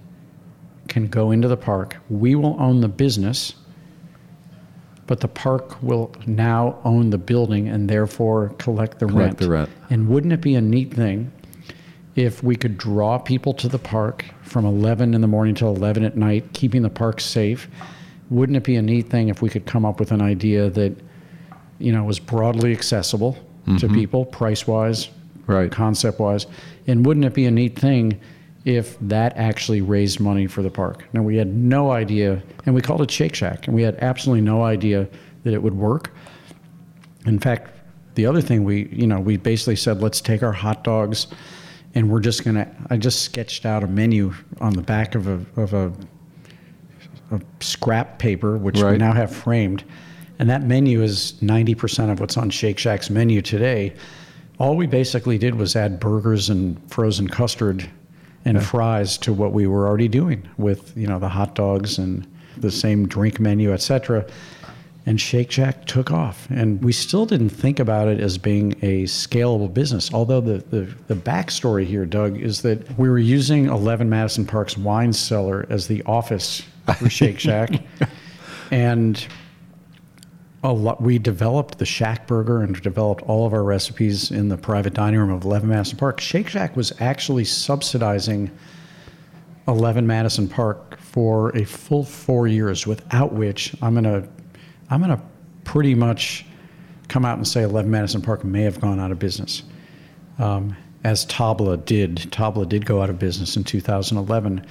[0.88, 1.96] can go into the park.
[2.10, 3.54] We will own the business,
[5.06, 9.38] but the park will now own the building and therefore collect the Collect rent.
[9.38, 9.70] the rent.
[9.90, 11.30] And wouldn't it be a neat thing
[12.14, 16.04] if we could draw people to the park from 11 in the morning till 11
[16.04, 17.68] at night, keeping the park safe?
[18.30, 20.94] Wouldn't it be a neat thing if we could come up with an idea that,
[21.78, 23.34] you know, was broadly accessible
[23.64, 23.94] to mm-hmm.
[23.94, 25.08] people, price wise,
[25.46, 25.70] Right.
[25.70, 26.46] concept wise?
[26.86, 28.20] And wouldn't it be a neat thing
[28.64, 31.04] if that actually raised money for the park?
[31.12, 34.42] Now, we had no idea, and we called it Shake Shack, and we had absolutely
[34.42, 35.08] no idea
[35.44, 36.12] that it would work.
[37.26, 37.70] In fact,
[38.14, 41.26] the other thing we, you know, we basically said, let's take our hot dogs
[41.94, 45.26] and we're just going to, I just sketched out a menu on the back of
[45.26, 45.92] a, of a,
[47.30, 49.84] a scrap paper, which we now have framed.
[50.38, 53.94] And that menu is 90% of what's on Shake Shack's menu today.
[54.58, 57.88] All we basically did was add burgers and frozen custard
[58.44, 62.26] and fries to what we were already doing with, you know, the hot dogs and
[62.56, 64.26] the same drink menu, et cetera.
[65.04, 66.48] And Shake Shack took off.
[66.50, 70.14] And we still didn't think about it as being a scalable business.
[70.14, 74.78] Although the, the, the backstory here, Doug, is that we were using 11 Madison Park's
[74.78, 76.62] wine cellar as the office
[76.98, 77.70] for Shake Shack.
[78.70, 79.26] and
[80.64, 84.56] a lot, we developed the Shack Burger and developed all of our recipes in the
[84.56, 86.20] private dining room of 11 Madison Park.
[86.20, 88.50] Shake Shack was actually subsidizing
[89.66, 94.28] 11 Madison Park for a full four years, without which I'm gonna,
[94.92, 95.22] I'm gonna
[95.64, 96.44] pretty much
[97.08, 99.62] come out and say 11 Madison Park may have gone out of business,
[100.38, 102.16] um, as Tabla did.
[102.30, 104.64] Tabla did go out of business in 2011,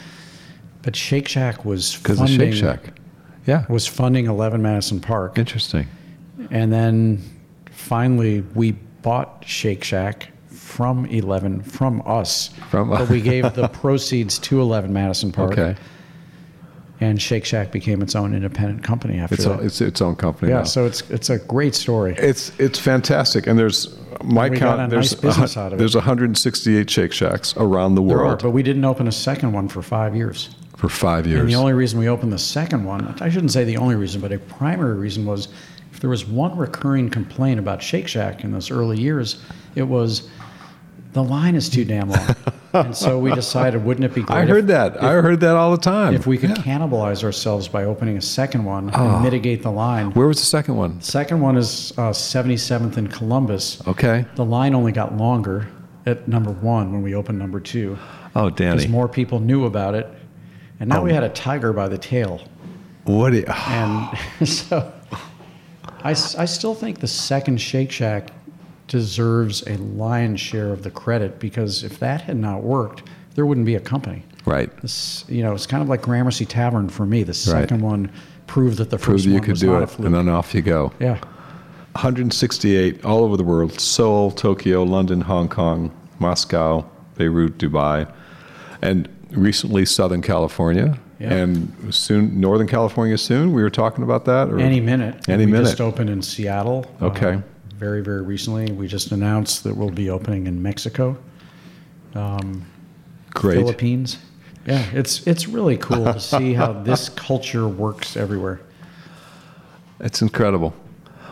[0.84, 2.94] but Shake Shack was Because of Shake Shack.
[3.48, 3.66] Yeah.
[3.68, 5.40] was funding 11 Madison Park.
[5.40, 5.88] Interesting.
[6.52, 7.24] And then
[7.72, 12.50] finally, we bought Shake Shack from 11, from us.
[12.70, 15.54] From- but we gave the proceeds to 11 Madison Park.
[15.54, 15.76] Okay.
[17.02, 19.60] And Shake Shack became its own independent company after It's, that.
[19.60, 20.64] a, it's its own company yeah, now.
[20.66, 22.14] so it's it's a great story.
[22.18, 24.90] It's it's fantastic, and there's my got count.
[24.92, 25.80] there's nice business hun- out of it.
[25.80, 29.52] There's 168 Shake Shacks around the There are, world but we didn't open a second
[29.52, 30.50] one for five years.
[30.78, 31.40] for five years.
[31.42, 34.22] And the only reason we opened the second one, I shouldn't say the only reason,
[34.22, 35.48] but a primary reason was
[35.92, 39.44] if there was one recurring complaint about Shake Shack in those early years,
[39.76, 40.30] it was
[41.14, 42.36] the line is too damn long.
[42.74, 45.04] and so we decided, wouldn't it be great I if- heard that.
[45.04, 46.14] I heard that all the time.
[46.14, 46.56] if we could Yeah.
[46.60, 46.62] Oh.
[46.62, 50.12] cannibalize ourselves by opening a second one and mitigate the line?
[50.12, 51.02] Where was the second one?
[51.02, 53.82] Second one is uh, 77th in Columbus.
[53.88, 54.26] Okay.
[54.36, 55.68] The line only got longer
[56.06, 57.98] at number one when we opened number two.
[58.36, 58.78] Oh, Danny.
[58.78, 60.08] Because more people knew about it.
[60.80, 61.04] And now Oh.
[61.04, 62.40] we had a tiger by the tail.
[63.04, 63.32] What?
[63.32, 64.92] Do you, And so
[66.04, 66.14] I, I
[66.46, 68.30] still think the second Shake Shack
[68.92, 73.04] deserves a lion's share of the credit because if that had not worked,
[73.36, 74.24] there wouldn't be a company.
[74.46, 74.70] right.
[74.82, 77.24] This, you know, it's kind of like Gramercy Tavern for me.
[77.24, 78.12] The second one
[78.48, 80.06] proved that the Prove first you one could was do not a it, fluke.
[80.08, 80.92] and then off you go.
[81.00, 81.20] yeah.
[81.96, 86.86] 168 all over the world Seoul, Tokyo, London, Hong Kong, Moscow,
[87.18, 88.12] Beirut, Dubai,
[88.82, 90.98] and recently Southern California.
[91.20, 91.34] Yeah.
[91.34, 93.54] And soon, Northern California soon.
[93.54, 94.50] We were talking about that.
[94.50, 94.60] Or?
[94.60, 95.30] Any minute.
[95.30, 95.66] Any we minute.
[95.68, 96.86] just opened in Seattle.
[97.02, 97.42] uh, Okay.
[97.82, 98.72] Very, very recently.
[98.72, 101.18] We just announced that we'll be opening in Mexico,
[103.32, 103.58] Great.
[103.58, 104.20] Philippines.
[104.68, 108.62] Yeah, it's it's really cool to see how this culture works everywhere.
[110.00, 110.76] It's incredible.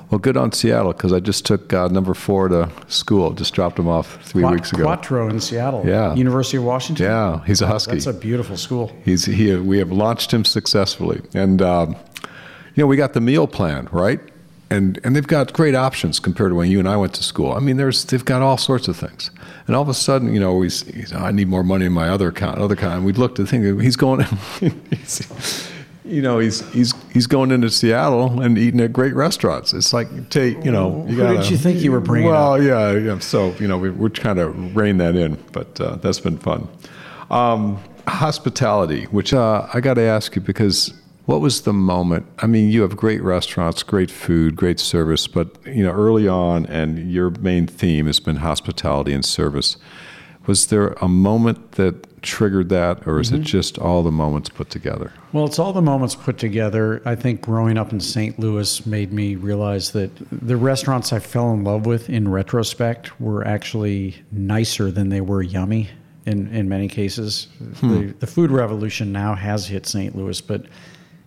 [0.10, 3.32] Well, good on Seattle because I just took uh, number four to school.
[3.34, 4.86] Just dropped him off three weeks ago.
[4.86, 5.84] Quattro in Seattle.
[5.86, 6.16] Yeah.
[6.16, 7.06] University of Washington.
[7.06, 7.92] Yeah, he's a husky.
[7.92, 8.92] That's a beautiful school.
[9.06, 9.56] He's he.
[9.56, 11.96] We have launched him successfully, and um,
[12.74, 14.20] you know we got the meal plan right,
[14.72, 17.54] and and they've got great options compared to when you and I went to school.
[17.54, 19.32] I mean, there's they've got all sorts of things,
[19.68, 20.64] and all of a sudden, you know,
[21.16, 22.98] I need more money in my other account, other account.
[22.98, 23.80] And we looked at the thing.
[23.80, 24.26] He's going,
[24.92, 25.70] he's,
[26.06, 29.74] you know, he's he's he's going into Seattle and eating at great restaurants.
[29.74, 31.06] It's like take you know.
[31.08, 33.20] You Who did gotta- you think you were bringing Well, yeah, yeah.
[33.20, 36.68] So you know, we, we're trying to rein that in, but uh, that's been fun.
[37.32, 40.94] Um, hospitality, which uh, I got to ask you because
[41.30, 42.26] what was the moment?
[42.40, 46.66] I mean, you have great restaurants, great food, great service, but you know, early on,
[46.66, 49.78] and your main theme has been hospitality and service.
[50.48, 53.44] Was there a moment that triggered that, or is it mm-hmm.
[53.44, 55.14] just all the moments put together?
[55.32, 57.00] Well, it's all the moments put together.
[57.06, 58.40] I think growing up in St.
[58.40, 63.46] Louis made me realize that the restaurants I fell in love with in retrospect were
[63.46, 65.90] actually nicer than they were yummy
[66.26, 67.50] in, in many cases.
[67.76, 67.90] Hmm.
[67.90, 70.16] The, the food revolution now has hit St.
[70.16, 70.66] Louis, but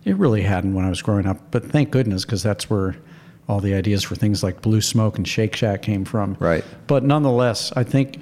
[0.05, 1.39] it really hadn't when I was growing up.
[1.51, 2.95] But thank goodness, because that's where
[3.47, 6.37] all the ideas for things like Blue Smoke and Shake Shack came from.
[6.39, 6.63] Right.
[6.87, 8.21] But nonetheless, I think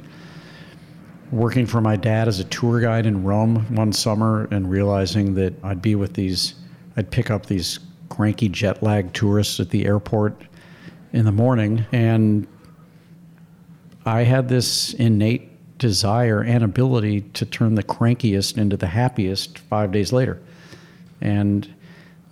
[1.32, 5.54] working for my dad as a tour guide in Rome one summer and realizing that
[5.64, 6.56] I'd be with these,
[6.98, 7.80] I'd pick up these
[8.10, 10.42] cranky jet lag tourists at the airport
[11.14, 11.86] in the morning.
[11.92, 12.48] And
[14.06, 19.92] I had this innate desire and ability to turn the crankiest into the happiest five
[19.92, 20.42] days later.
[21.22, 21.74] And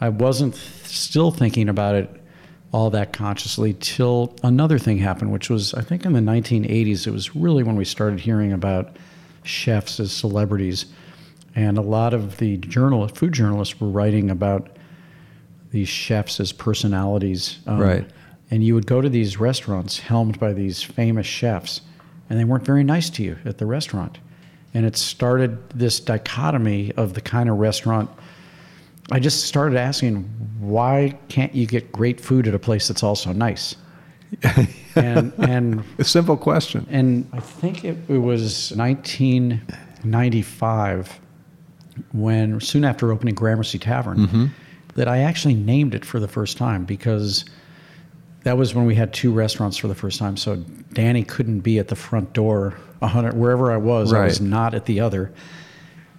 [0.01, 2.09] I wasn't still thinking about it
[2.71, 7.07] all that consciously till another thing happened, which was, I think, in the 1980s.
[7.07, 8.95] It was really when we started hearing about
[9.43, 10.85] chefs as celebrities.
[11.55, 14.77] And a lot of the journal, food journalists were writing about
[15.71, 17.59] these chefs as personalities.
[17.65, 18.09] Um, Right.
[18.51, 21.81] And you would go to these restaurants helmed by these famous chefs,
[22.29, 24.17] and they weren't very nice to you at the restaurant.
[24.73, 28.09] And it started this dichotomy of the kind of restaurant
[29.11, 30.23] I just started asking,
[30.59, 33.75] why can't you get great food at a place that's also nice?
[34.95, 36.85] and and A simple question.
[36.89, 41.19] and I think it, it was 1995
[42.11, 44.45] when soon after opening Gramercy Tavern mm-hmm.
[44.95, 47.45] that I actually named it for the first time because
[48.43, 50.37] that was when we had two restaurants for the first time.
[50.37, 50.57] So
[50.93, 54.85] Danny couldn't be at the front door, hundred wherever I was, I was not at
[54.85, 55.33] the other.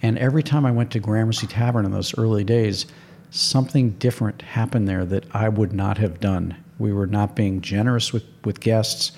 [0.02, 2.86] And every time I went to Gramercy Tavern in those early days,
[3.30, 6.56] something different happened there that I would not have done.
[6.78, 9.12] We were not being generous with, with guests.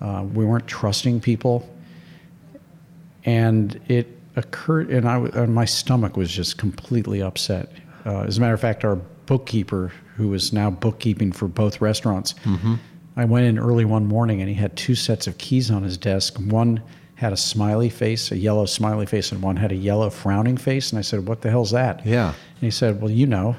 [0.00, 1.68] Uh, we weren't trusting people.
[3.24, 7.70] And it occurred, and, I, and my stomach was just completely upset.
[8.04, 8.96] Uh, as a matter of fact, our
[9.26, 12.34] bookkeeper, who is now bookkeeping for both restaurants,
[13.16, 15.96] I went in early one morning and he had two sets of keys on his
[15.98, 16.38] desk.
[16.38, 16.82] One
[17.16, 20.90] had a smiley face, a yellow smiley face, and one had a yellow frowning face.
[20.90, 22.06] And I said, What the hell's that?
[22.06, 22.28] Yeah.
[22.28, 23.56] And he said, Well, you know,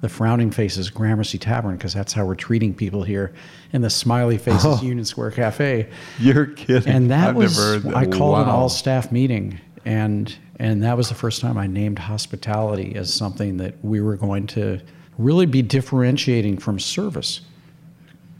[0.00, 3.32] the frowning face is Gramercy Tavern because that's how we're treating people here.
[3.72, 5.88] And the smiley face is Union Square Cafe.
[6.18, 6.92] You're kidding.
[6.92, 7.94] And that I've was, that.
[7.94, 9.58] I called an all staff meeting.
[9.84, 14.16] And, and that was the first time I named hospitality as something that we were
[14.16, 14.80] going to
[15.16, 17.40] really be differentiating from service.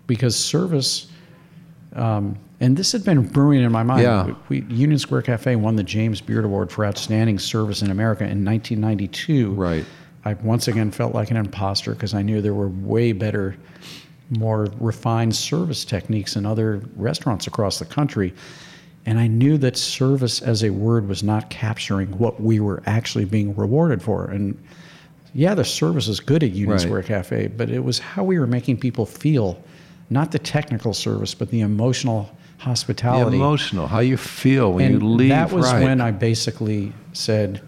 [0.06, 1.08] Because service,
[1.94, 4.02] um, and this had been brewing in my mind.
[4.02, 4.34] Yeah.
[4.48, 8.44] We, Union Square Cafe won the James Beard Award for Outstanding Service in America in
[8.44, 9.52] 1992.
[9.52, 9.84] Right.
[10.24, 13.56] I once again felt like an imposter because I knew there were way better,
[14.30, 18.32] more refined service techniques in other restaurants across the country.
[19.04, 23.26] And I knew that service as a word was not capturing what we were actually
[23.26, 24.24] being rewarded for.
[24.24, 24.60] And
[25.34, 26.80] yeah, the service is good at Union Right.
[26.80, 29.62] Square Cafe, but it was how we were making people feel,
[30.08, 33.36] not the technical service, but the emotional The hospitality.
[33.36, 35.28] emotional, how you feel when and you leave.
[35.30, 35.82] that was right.
[35.82, 37.60] when I basically said,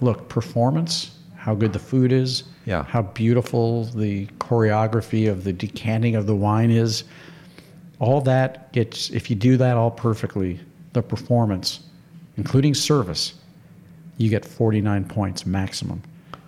[0.00, 2.84] "Look, performance, how good the food is, Yeah.
[2.84, 7.04] how beautiful the choreography of the decanting of the wine is,
[7.98, 10.60] all that gets if you do that all perfectly,
[10.92, 11.80] the performance,
[12.36, 13.34] including service,
[14.18, 16.02] you get 49 points maximum,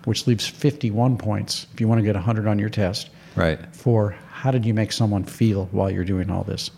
[0.05, 3.59] which leaves 51 points if you want to get 100 on your test Right.
[3.73, 6.71] for how did you make someone feel while you're doing all this.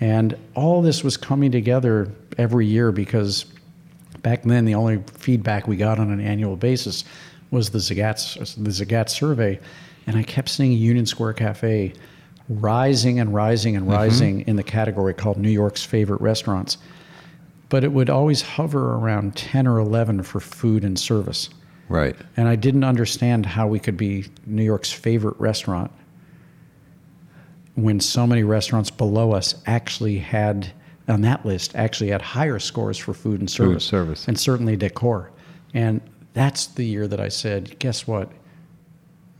[0.00, 3.46] And all this was coming together every year because
[4.22, 7.04] back then the only feedback we got on an annual basis
[7.50, 9.60] was the Zagat, the Zagat survey.
[10.06, 11.92] And I kept seeing Union Square Cafe
[12.48, 13.94] rising and rising and mm-hmm.
[13.94, 16.76] rising in the category called New York's favorite restaurants.
[17.68, 21.48] But it would always hover around 10 or 11 for food and service.
[21.88, 22.16] Right.
[22.36, 25.90] And I didn't understand how we could be New York's favorite restaurant
[27.74, 30.72] when so many restaurants below us actually had,
[31.08, 33.84] on that list, actually had higher scores for food and Food, service.
[33.84, 34.28] service.
[34.28, 35.30] And certainly decor.
[35.74, 36.00] And
[36.34, 38.30] that's the year that I said, guess what?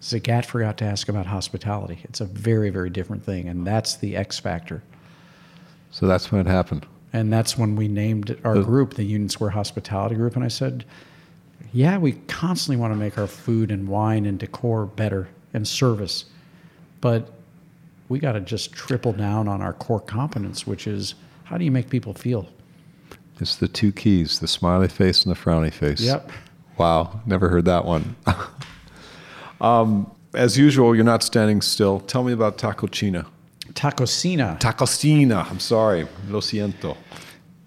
[0.01, 2.01] Zagat forgot to ask about hospitality.
[2.05, 3.49] It's a very, very different thing.
[3.49, 4.83] And that's the X factor.
[5.91, 6.87] So that's when it happened.
[7.13, 10.35] And that's when we named our group the Union Square Hospitality Group.
[10.35, 10.85] And I said,
[11.73, 16.25] yeah, we constantly want to make our food and wine and decor better and service.
[17.01, 17.33] But
[18.09, 21.71] we got to just triple down on our core competence, which is how do you
[21.71, 22.49] make people feel?
[23.41, 26.01] It's the two keys, the smiley face and the frowny face.
[26.01, 26.31] Yep.
[26.79, 28.17] Wow, never heard that one.
[29.61, 32.01] um, as usual, you're not standing still.
[32.01, 33.27] Tell me about Tacocina.
[33.73, 34.61] Tacocina.
[34.61, 35.51] Tacocina.
[35.51, 36.07] I'm sorry.
[36.29, 36.97] Lo siento.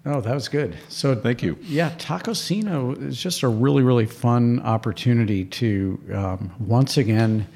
[0.06, 0.76] Oh, that was good.
[0.88, 1.58] So Thank you.
[1.62, 7.46] Yeah, Tacocina is just a really, really fun opportunity to um, once again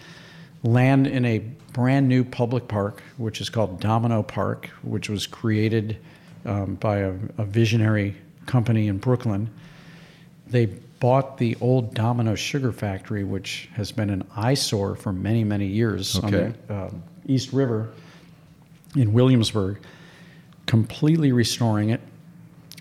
[0.62, 1.42] land in a
[1.72, 5.96] brand new public park, which is called Domino Park, which was created
[6.44, 8.16] um, by a, a visionary
[8.46, 9.48] company in Brooklyn.
[10.48, 15.66] They bought the old Domino Sugar Factory, which has been an eyesore for many, many
[15.66, 16.90] years on the uh,
[17.26, 17.88] East River
[18.94, 19.78] in Williamsburg,
[20.66, 22.00] completely restoring it.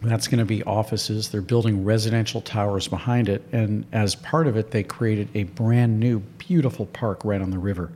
[0.04, 1.30] That's going to be offices.
[1.30, 3.44] They're building residential towers behind it.
[3.52, 7.60] And as part of it, they created a brand new, beautiful park right on the
[7.60, 7.92] river.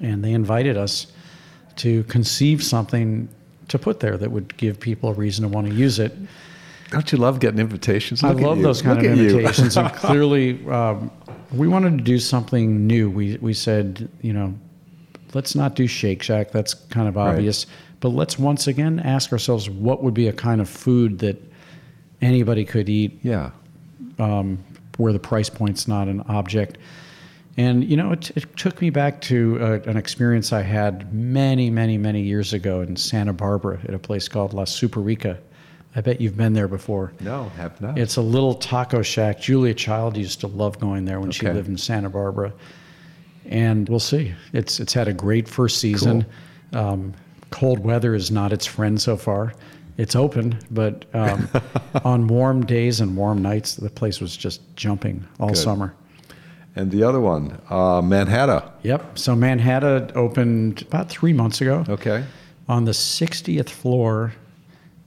[0.00, 1.06] And they invited us
[1.76, 3.28] to conceive something
[3.68, 6.12] to put there that would give people a reason to want to use it.
[6.90, 8.22] Don't you love getting invitations?
[8.22, 9.76] I Look at love those kind Look of invitations.
[9.76, 11.10] and clearly, um,
[11.52, 13.10] we wanted to do something new.
[13.10, 14.54] We we said, you know,
[15.34, 16.52] let's not do Shake Shack.
[16.52, 17.66] That's kind of obvious.
[18.00, 21.42] But let's once again ask ourselves, what would be a kind of food that
[22.20, 23.50] anybody could eat, yeah.
[24.18, 24.62] um,
[24.96, 26.78] where the price point's not an object.
[27.56, 31.70] And you know, it, it took me back to uh, an experience I had many,
[31.70, 35.38] many, many years ago in Santa Barbara at a place called La Super-Rica.
[35.94, 37.14] I bet you've been there before.
[37.20, 37.98] No, have not.
[37.98, 39.40] It's a little taco shack.
[39.40, 42.52] Julia Child used to love going there when she lived in Santa Barbara.
[43.46, 44.34] And we'll see.
[44.52, 46.26] It's it's had a great first season.
[46.74, 47.14] Um,
[47.50, 49.54] cold weather is not its friend so far.
[49.96, 51.48] It's open, but um,
[52.04, 55.58] on warm days and warm nights, the place was just jumping all Good.
[55.58, 55.94] summer.
[56.76, 58.70] And the other one, uh, Manhatta.
[58.82, 59.18] Yep.
[59.18, 62.22] So Manhatta opened about three months ago Okay.
[62.68, 64.34] on the 60th floor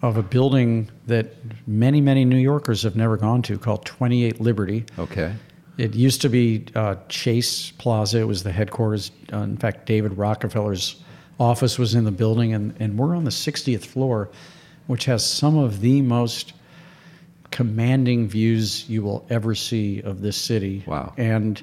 [0.02, 1.36] of a building that
[1.68, 4.86] many, many New Yorkers have never gone to called 28 Liberty.
[4.98, 5.34] Okay.
[5.78, 8.20] It used to be uh, Chase Plaza.
[8.20, 9.12] It was the headquarters.
[9.32, 10.96] Uh, in fact, David Rockefeller's
[11.40, 14.30] office was in the building, and, and we're on the 60th floor,
[14.88, 16.54] which has some of the most
[17.60, 20.82] commanding views you will ever see of this city.
[20.88, 21.14] Wow.
[21.18, 21.62] And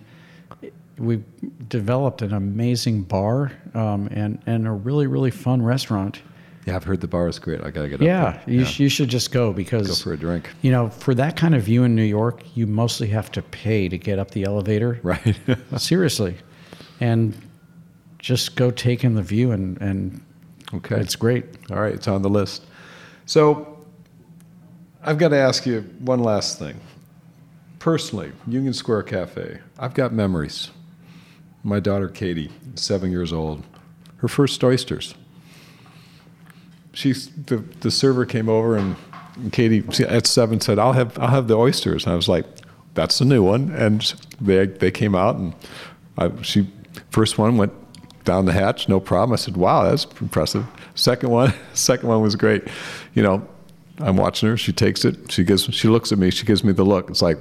[0.98, 1.24] we've
[1.70, 6.20] developed an amazing bar um, and, and a really, really fun restaurant.
[6.66, 7.62] Yeah, I've heard the bar is great.
[7.64, 8.54] I gotta get Yeah, up there.
[8.56, 10.50] you, sh- you should just go because Go for a drink.
[10.60, 13.88] you know, for that kind of view in New York, you mostly have to pay
[13.88, 15.00] to get up the elevator.
[15.02, 15.34] Right.
[15.78, 16.36] Seriously.
[17.00, 17.34] And
[18.18, 20.20] just go take in the view and, and
[20.74, 20.96] okay.
[21.00, 21.46] it's great.
[21.70, 22.64] All right, it's on the list.
[23.24, 23.72] So
[25.06, 26.80] I've got to ask you one last thing.
[27.78, 30.70] Personally, Union Square Cafe, I've got memories.
[31.62, 33.62] My daughter Katie, seven years old,
[34.16, 35.14] her first oysters.
[36.92, 38.96] She's the, the server came over and,
[39.36, 42.46] and Katie at seven said, "I'll have I'll have the oysters." And I was like,
[42.94, 44.02] "That's the new one." And
[44.40, 45.54] they they came out and
[46.18, 46.68] I, she
[47.10, 47.72] first one went
[48.24, 49.34] down the hatch, no problem.
[49.34, 52.64] I said, "Wow, that's impressive." Second one, second one was great.
[53.14, 53.46] You know,
[53.98, 54.56] I'm watching her.
[54.56, 55.30] She takes it.
[55.30, 55.64] She gives.
[55.74, 56.30] She looks at me.
[56.30, 57.08] She gives me the look.
[57.10, 57.38] It's like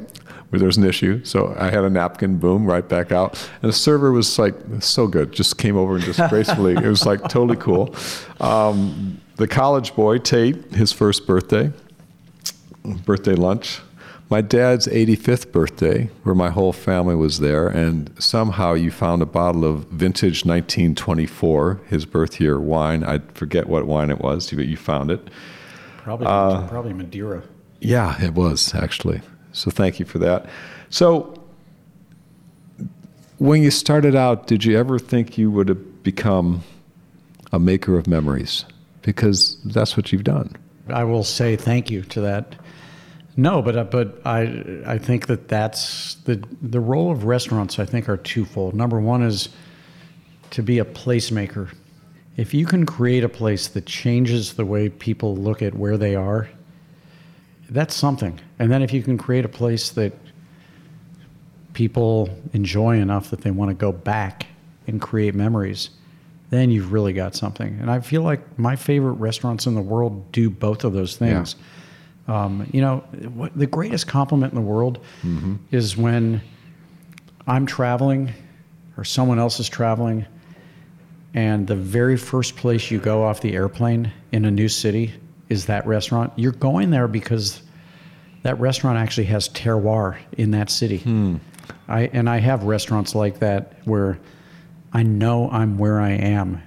[0.51, 1.23] well, there's an issue.
[1.25, 2.37] So I had a napkin.
[2.37, 3.33] Boom, right back out.
[3.61, 5.31] And the server was like so good.
[5.31, 6.73] Just came over and just gracefully.
[6.73, 7.93] it was like totally cool.
[8.39, 11.73] Um, the college boy Tate, his first birthday,
[13.05, 13.81] birthday lunch.
[14.27, 19.25] My dad's 85th birthday, where my whole family was there, and somehow you found a
[19.27, 23.03] bottle of vintage 1924, his birth year wine.
[23.03, 25.29] I forget what wine it was, but you found it.
[26.05, 27.41] Probably, Uh, probably Madeira.
[27.81, 29.21] Yeah, it was actually.
[29.53, 30.45] So thank you for that.
[30.91, 31.33] So
[33.39, 36.61] when you started out, did you ever think you would have become
[37.51, 38.65] a maker of memories?
[39.01, 40.55] Because that's what you've done.
[40.89, 42.53] I will say thank you to that.
[43.35, 47.79] No, but uh, but I I think that that's the the role of restaurants.
[47.79, 48.75] I think are twofold.
[48.75, 49.49] Number one is
[50.51, 51.69] to be a placemaker.
[52.37, 56.15] If you can create a place that changes the way people look at where they
[56.15, 56.49] are,
[57.69, 58.39] that's something.
[58.59, 60.13] And then if you can create a place that
[61.73, 64.47] people enjoy enough that they want to go back
[64.87, 65.89] and create memories,
[66.49, 67.77] then you've really got something.
[67.81, 71.55] And I feel like my favorite restaurants in the world do both of those things.
[72.27, 72.97] Um, you know,
[73.33, 74.99] what, the greatest compliment in the world
[75.71, 76.41] is when
[77.47, 78.33] I'm traveling
[78.97, 80.25] or someone else is traveling,
[81.35, 85.13] and the very first place you go off the airplane in a new city
[85.49, 86.33] is that restaurant.
[86.37, 87.61] You're going there because
[88.43, 90.99] that restaurant actually has terroir in that city.
[90.99, 91.35] Hmm.
[91.87, 94.17] I and I have restaurants like that where
[94.93, 96.61] I know I'm where I am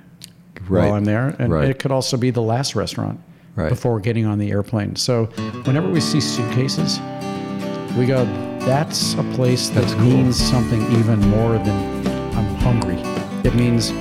[0.69, 0.85] Right.
[0.87, 1.69] while I'm there, and Right.
[1.71, 3.19] it could also be the last restaurant
[3.57, 3.69] Right.
[3.71, 4.97] before getting on the airplane.
[4.97, 5.27] So
[5.65, 7.01] whenever we see suitcases,
[7.97, 8.27] we go,
[8.61, 10.03] "That's a place that That's cool.
[10.05, 12.99] means something even more than I'm hungry.
[13.45, 13.93] It means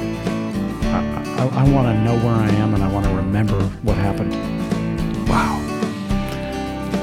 [1.37, 4.33] I, I, want to know where I am and I want to remember what happened."
[5.27, 5.61] Wow.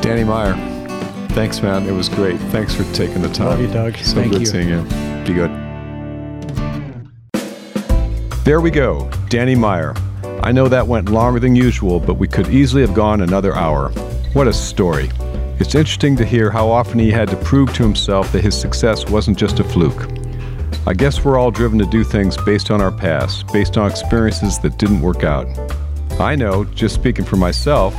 [0.00, 0.54] Danny Meyer,
[1.30, 1.86] thanks, man.
[1.86, 2.38] It was great.
[2.50, 3.48] Thanks for taking the time.
[3.48, 3.96] Love you, Doug.
[3.96, 4.46] So Thank good you.
[4.46, 4.82] seeing you.
[5.24, 5.50] Be good.
[8.44, 9.94] There we go, Danny Meyer.
[10.42, 13.88] I know that went longer than usual, but we could easily have gone another hour.
[14.34, 15.10] What a story.
[15.58, 19.08] It's interesting to hear how often he had to prove to himself that his success
[19.08, 20.06] wasn't just a fluke.
[20.86, 24.58] I guess we're all driven to do things based on our past, based on experiences
[24.58, 25.46] that didn't work out.
[26.20, 27.94] I know, just speaking for myself,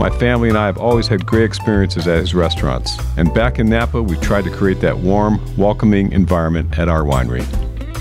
[0.00, 2.98] my family and I have always had great experiences at his restaurants.
[3.16, 7.44] And back in Napa, we've tried to create that warm, welcoming environment at our winery.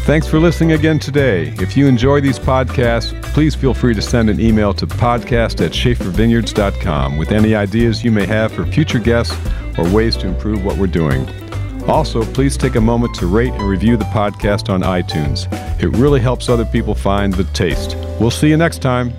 [0.05, 1.53] Thanks for listening again today.
[1.59, 5.71] If you enjoy these podcasts, please feel free to send an email to podcast at
[5.71, 9.37] shafervineyards.com with any ideas you may have for future guests
[9.77, 11.29] or ways to improve what we're doing.
[11.87, 15.51] Also, please take a moment to rate and review the podcast on iTunes.
[15.81, 17.95] It really helps other people find the taste.
[18.19, 19.13] We'll see you next time.